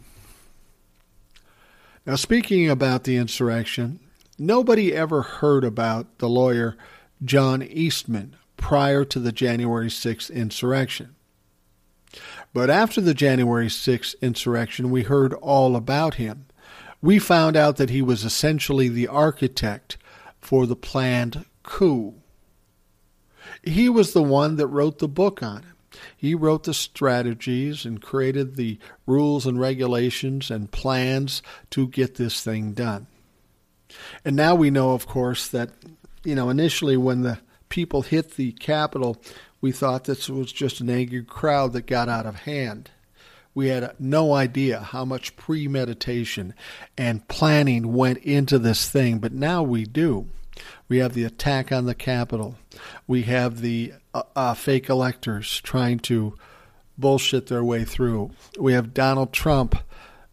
[2.04, 4.00] Now, speaking about the insurrection,
[4.36, 6.76] nobody ever heard about the lawyer
[7.24, 11.14] John Eastman prior to the January 6th insurrection.
[12.52, 16.46] But after the January 6th insurrection, we heard all about him.
[17.02, 19.98] We found out that he was essentially the architect
[20.40, 22.14] for the planned coup.
[23.62, 25.98] He was the one that wrote the book on it.
[26.16, 32.42] He wrote the strategies and created the rules and regulations and plans to get this
[32.42, 33.06] thing done.
[34.24, 35.70] And now we know, of course, that,
[36.24, 37.38] you know, initially when the
[37.74, 39.20] people hit the Capitol,
[39.60, 42.88] we thought this was just an angry crowd that got out of hand.
[43.52, 46.54] We had no idea how much premeditation
[46.96, 50.28] and planning went into this thing, but now we do.
[50.88, 52.54] We have the attack on the Capitol.
[53.08, 56.36] We have the uh, uh, fake electors trying to
[56.96, 58.30] bullshit their way through.
[58.56, 59.74] We have Donald Trump,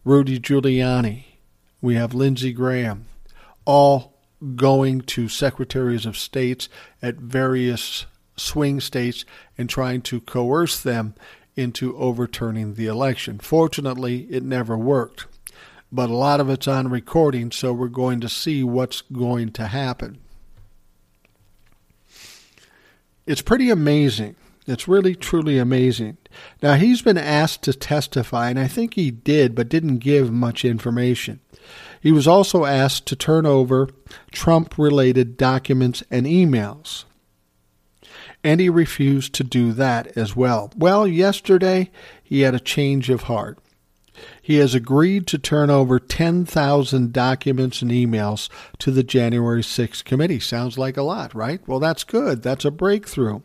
[0.06, 1.24] Rudy Giuliani.
[1.82, 3.06] We have Lindsey Graham,
[3.66, 4.12] all
[4.56, 6.70] going to secretaries of states
[7.02, 9.26] at various swing states
[9.58, 11.16] and trying to coerce them
[11.56, 13.40] into overturning the election.
[13.40, 15.28] Fortunately, it never worked.
[15.92, 19.68] But a lot of it's on recording, so we're going to see what's going to
[19.68, 20.20] happen.
[23.28, 24.36] It's pretty amazing.
[24.66, 26.18] It's really, truly amazing.
[26.62, 30.64] Now, he's been asked to testify, and I think he did, but didn't give much
[30.64, 31.42] information.
[32.02, 33.90] He was also asked to turn over
[34.32, 37.06] Trump related documents and emails.
[38.44, 40.72] And he refused to do that as well.
[40.76, 41.92] Well, yesterday
[42.24, 43.60] he had a change of heart.
[44.42, 48.50] He has agreed to turn over 10,000 documents and emails
[48.80, 50.40] to the January 6th committee.
[50.40, 51.62] Sounds like a lot, right?
[51.68, 52.42] Well, that's good.
[52.42, 53.42] That's a breakthrough.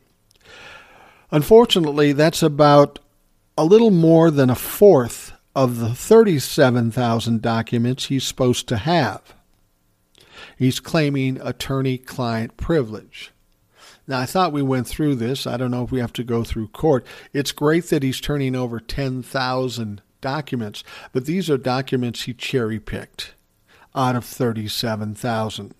[1.30, 2.98] Unfortunately, that's about
[3.58, 9.22] a little more than a fourth of the 37,000 documents he's supposed to have.
[10.58, 13.32] He's claiming attorney client privilege.
[14.06, 15.46] Now, I thought we went through this.
[15.46, 17.06] I don't know if we have to go through court.
[17.32, 23.32] It's great that he's turning over 10,000 documents, but these are documents he cherry picked
[23.94, 25.74] out of 37,000.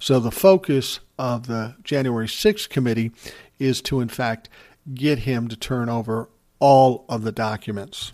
[0.00, 3.12] So the focus of the January 6th committee
[3.60, 4.48] is to, in fact,
[4.92, 6.28] get him to turn over
[6.58, 8.12] all of the documents.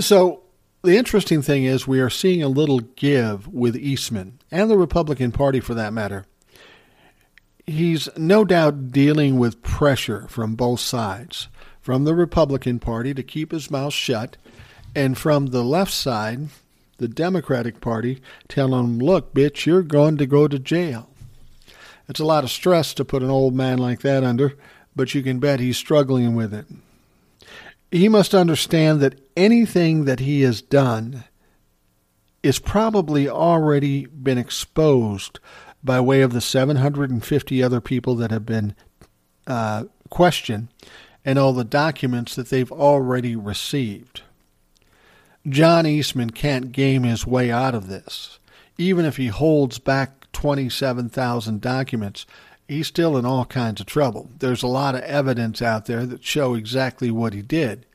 [0.00, 0.42] So
[0.82, 5.32] the interesting thing is we are seeing a little give with Eastman and the Republican
[5.32, 6.26] Party for that matter.
[7.66, 11.48] He's no doubt dealing with pressure from both sides
[11.86, 14.36] from the Republican Party to keep his mouth shut,
[14.92, 16.48] and from the left side,
[16.98, 21.08] the Democratic Party, telling him, look, bitch, you're going to go to jail.
[22.08, 24.56] It's a lot of stress to put an old man like that under,
[24.96, 26.66] but you can bet he's struggling with it.
[27.90, 31.24] He must understand that anything that he has done
[32.42, 35.38] is probably already been exposed
[35.82, 38.74] by way of the 750 other people that have been
[39.46, 40.68] uh, questioned
[41.24, 44.22] and all the documents that they've already received.
[45.48, 48.38] John Eastman can't game his way out of this.
[48.78, 52.26] Even if he holds back 27,000 documents,
[52.68, 54.30] he's still in all kinds of trouble.
[54.38, 57.86] There's a lot of evidence out there that show exactly what he did.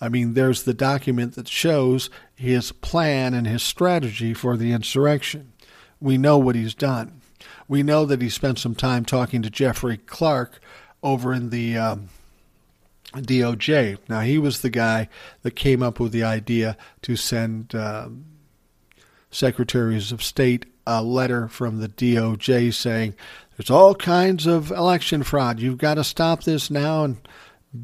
[0.00, 5.52] I mean, there's the document that shows his plan and his strategy for the insurrection.
[6.00, 7.20] We know what he's done.
[7.68, 10.60] We know that he spent some time talking to Jeffrey Clark
[11.02, 12.08] over in the um,
[13.14, 13.98] DOJ.
[14.08, 15.08] Now, he was the guy
[15.42, 18.08] that came up with the idea to send uh,
[19.30, 23.14] secretaries of state a letter from the DOJ saying
[23.62, 25.60] there's all kinds of election fraud.
[25.60, 27.16] You've got to stop this now and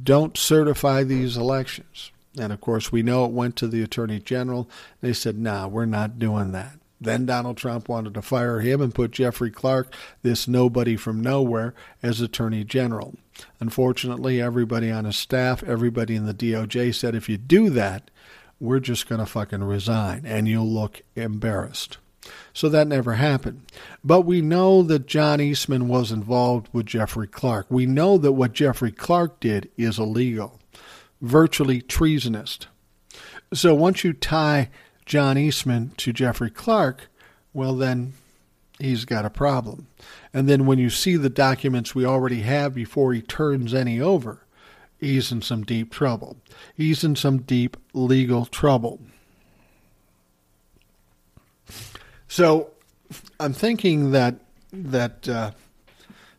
[0.03, 2.11] don't certify these elections.
[2.37, 4.69] And of course, we know it went to the Attorney General.
[5.03, 6.81] They said, nah, we're not doing that.
[7.01, 11.75] Then Donald Trump wanted to fire him and put Jeffrey Clark, this nobody from nowhere,
[12.03, 13.15] as Attorney General.
[13.61, 18.11] Unfortunately, everybody on his staff, everybody in the DOJ said, if you do that,
[18.59, 21.99] we're just going to fucking resign and you'll look embarrassed.
[22.53, 23.63] So that never happened.
[24.05, 27.67] But we know that John Eastman was involved with Jeffrey Clark.
[27.71, 30.59] We know that what Jeffrey Clark did is illegal,
[31.21, 32.59] virtually treasonous.
[33.53, 34.71] So once you tie
[35.07, 37.09] John Eastman to Jeffrey Clark,
[37.55, 38.13] well, then
[38.79, 39.87] he's got a problem.
[40.35, 44.45] And then when you see the documents we already have before he turns any over,
[44.99, 46.37] he's in some deep trouble.
[46.75, 49.01] He's in some deep legal trouble.
[52.29, 52.71] So
[53.41, 54.37] I'm thinking that
[54.73, 55.51] that uh,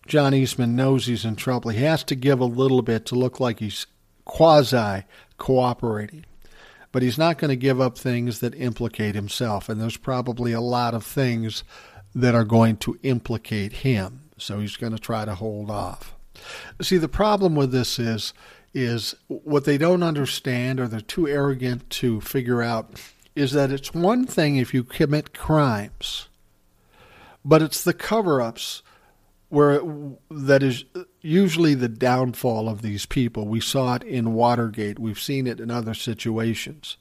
[0.07, 1.71] John Eastman knows he's in trouble.
[1.71, 3.87] He has to give a little bit to look like he's
[4.25, 5.03] quasi
[5.37, 6.25] cooperating.
[6.91, 9.69] But he's not going to give up things that implicate himself.
[9.69, 11.63] And there's probably a lot of things
[12.15, 14.21] that are going to implicate him.
[14.37, 16.15] So he's going to try to hold off.
[16.81, 18.33] See, the problem with this is
[18.71, 22.99] is what they don't understand or they're too arrogant to figure out
[23.39, 26.27] is that it's one thing if you commit crimes,
[27.45, 28.83] but it's the cover-ups
[29.49, 29.81] where
[30.29, 30.85] that is
[31.21, 33.47] usually the downfall of these people.
[33.47, 34.99] We saw it in Watergate.
[34.99, 36.97] We've seen it in other situations.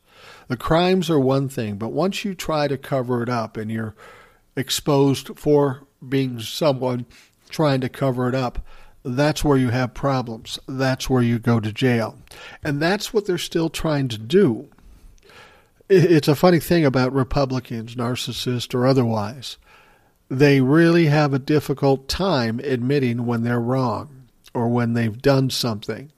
[0.48, 3.94] The crimes are one thing, but once you try to cover it up and you're
[4.56, 7.04] exposed for being someone
[7.50, 8.64] trying to cover it up,
[9.04, 10.58] that's where you have problems.
[10.66, 12.16] That's where you go to jail.
[12.64, 14.68] And that's what they're still trying to do.
[15.88, 19.56] It's a funny thing about Republicans, narcissist or otherwise
[20.30, 26.12] they really have a difficult time admitting when they're wrong or when they've done something.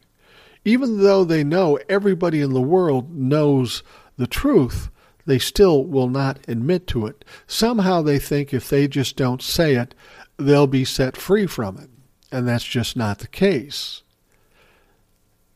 [0.64, 3.82] Even though they know everybody in the world knows
[4.16, 4.90] the truth,
[5.26, 7.24] they still will not admit to it.
[7.46, 9.94] Somehow they think if they just don't say it,
[10.36, 11.88] they'll be set free from it.
[12.32, 14.02] And that's just not the case.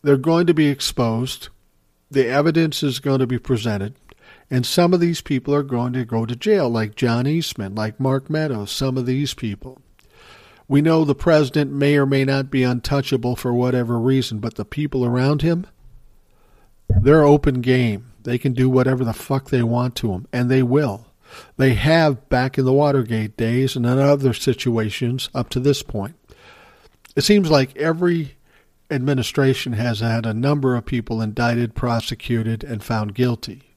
[0.02, 1.48] They're going to be exposed.
[2.10, 3.94] The evidence is going to be presented.
[4.54, 7.98] And some of these people are going to go to jail, like John Eastman, like
[7.98, 9.82] Mark Meadows, some of these people.
[10.68, 14.64] We know the president may or may not be untouchable for whatever reason, but the
[14.64, 15.66] people around him,
[16.88, 18.12] they're open game.
[18.22, 21.08] They can do whatever the fuck they want to him, and they will.
[21.56, 26.14] They have back in the Watergate days and in other situations up to this point.
[27.16, 28.36] It seems like every
[28.88, 33.73] administration has had a number of people indicted, prosecuted, and found guilty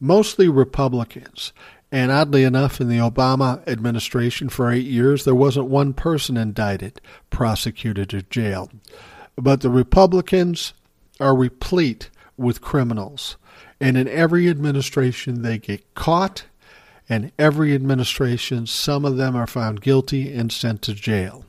[0.00, 1.52] mostly Republicans.
[1.90, 7.00] And oddly enough, in the Obama administration for eight years, there wasn't one person indicted,
[7.30, 8.70] prosecuted, or jailed.
[9.36, 10.74] But the Republicans
[11.18, 13.36] are replete with criminals.
[13.80, 16.44] And in every administration, they get caught.
[17.08, 21.44] And every administration, some of them are found guilty and sent to jail.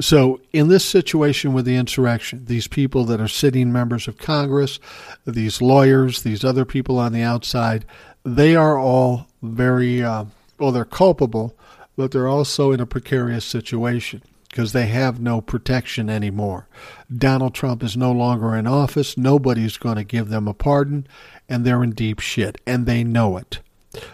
[0.00, 4.80] So, in this situation with the insurrection, these people that are sitting members of Congress,
[5.26, 7.84] these lawyers, these other people on the outside,
[8.24, 10.24] they are all very, uh,
[10.58, 11.54] well, they're culpable,
[11.96, 16.66] but they're also in a precarious situation because they have no protection anymore.
[17.14, 19.18] Donald Trump is no longer in office.
[19.18, 21.06] Nobody's going to give them a pardon,
[21.46, 23.60] and they're in deep shit, and they know it.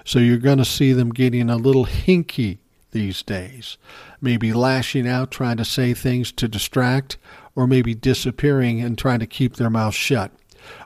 [0.05, 2.59] So, you're going to see them getting a little hinky
[2.97, 3.77] these days.
[4.23, 7.19] Maybe lashing out, trying to say things to distract,
[7.55, 10.31] or maybe disappearing and trying to keep their mouth shut.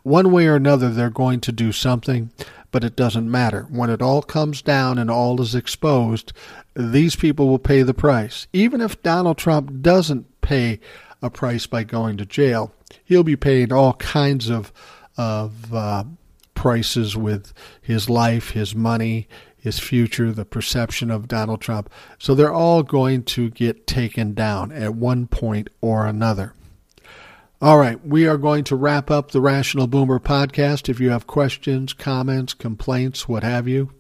[0.02, 2.32] One way or another, they're going to do something,
[2.72, 3.68] but it doesn't matter.
[3.70, 6.32] When it all comes down and all is exposed,
[6.74, 8.48] these people will pay the price.
[8.52, 10.80] Even if Donald Trump doesn't pay
[11.22, 14.72] a price by going to jail, he'll be paying all kinds of
[15.16, 16.02] of uh,
[16.54, 19.28] prices with his life, his money,
[19.61, 21.90] his future, the perception of Donald Trump.
[22.18, 26.54] So they're all going to get taken down at one point or another.
[27.62, 30.88] All right, we are going to wrap up the Rational Boomer podcast.
[30.88, 33.92] If you have questions, comments, complaints, what have you,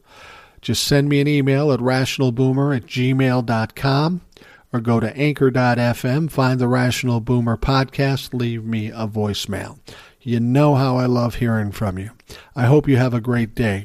[0.62, 4.20] just send me an email at rationalboomer at gmail.com
[4.72, 9.78] or go to anchor.fm, find the Rational Boomer podcast, leave me a voicemail.
[10.22, 12.10] You know how I love hearing from you.
[12.56, 13.84] I hope you have a great day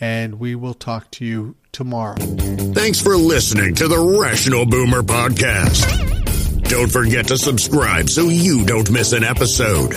[0.00, 2.16] and we will talk to you tomorrow.
[2.16, 6.68] Thanks for listening to the Rational Boomer Podcast.
[6.68, 9.92] Don't forget to subscribe so you don't miss an episode.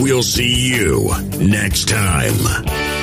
[0.00, 2.97] We'll see you next time.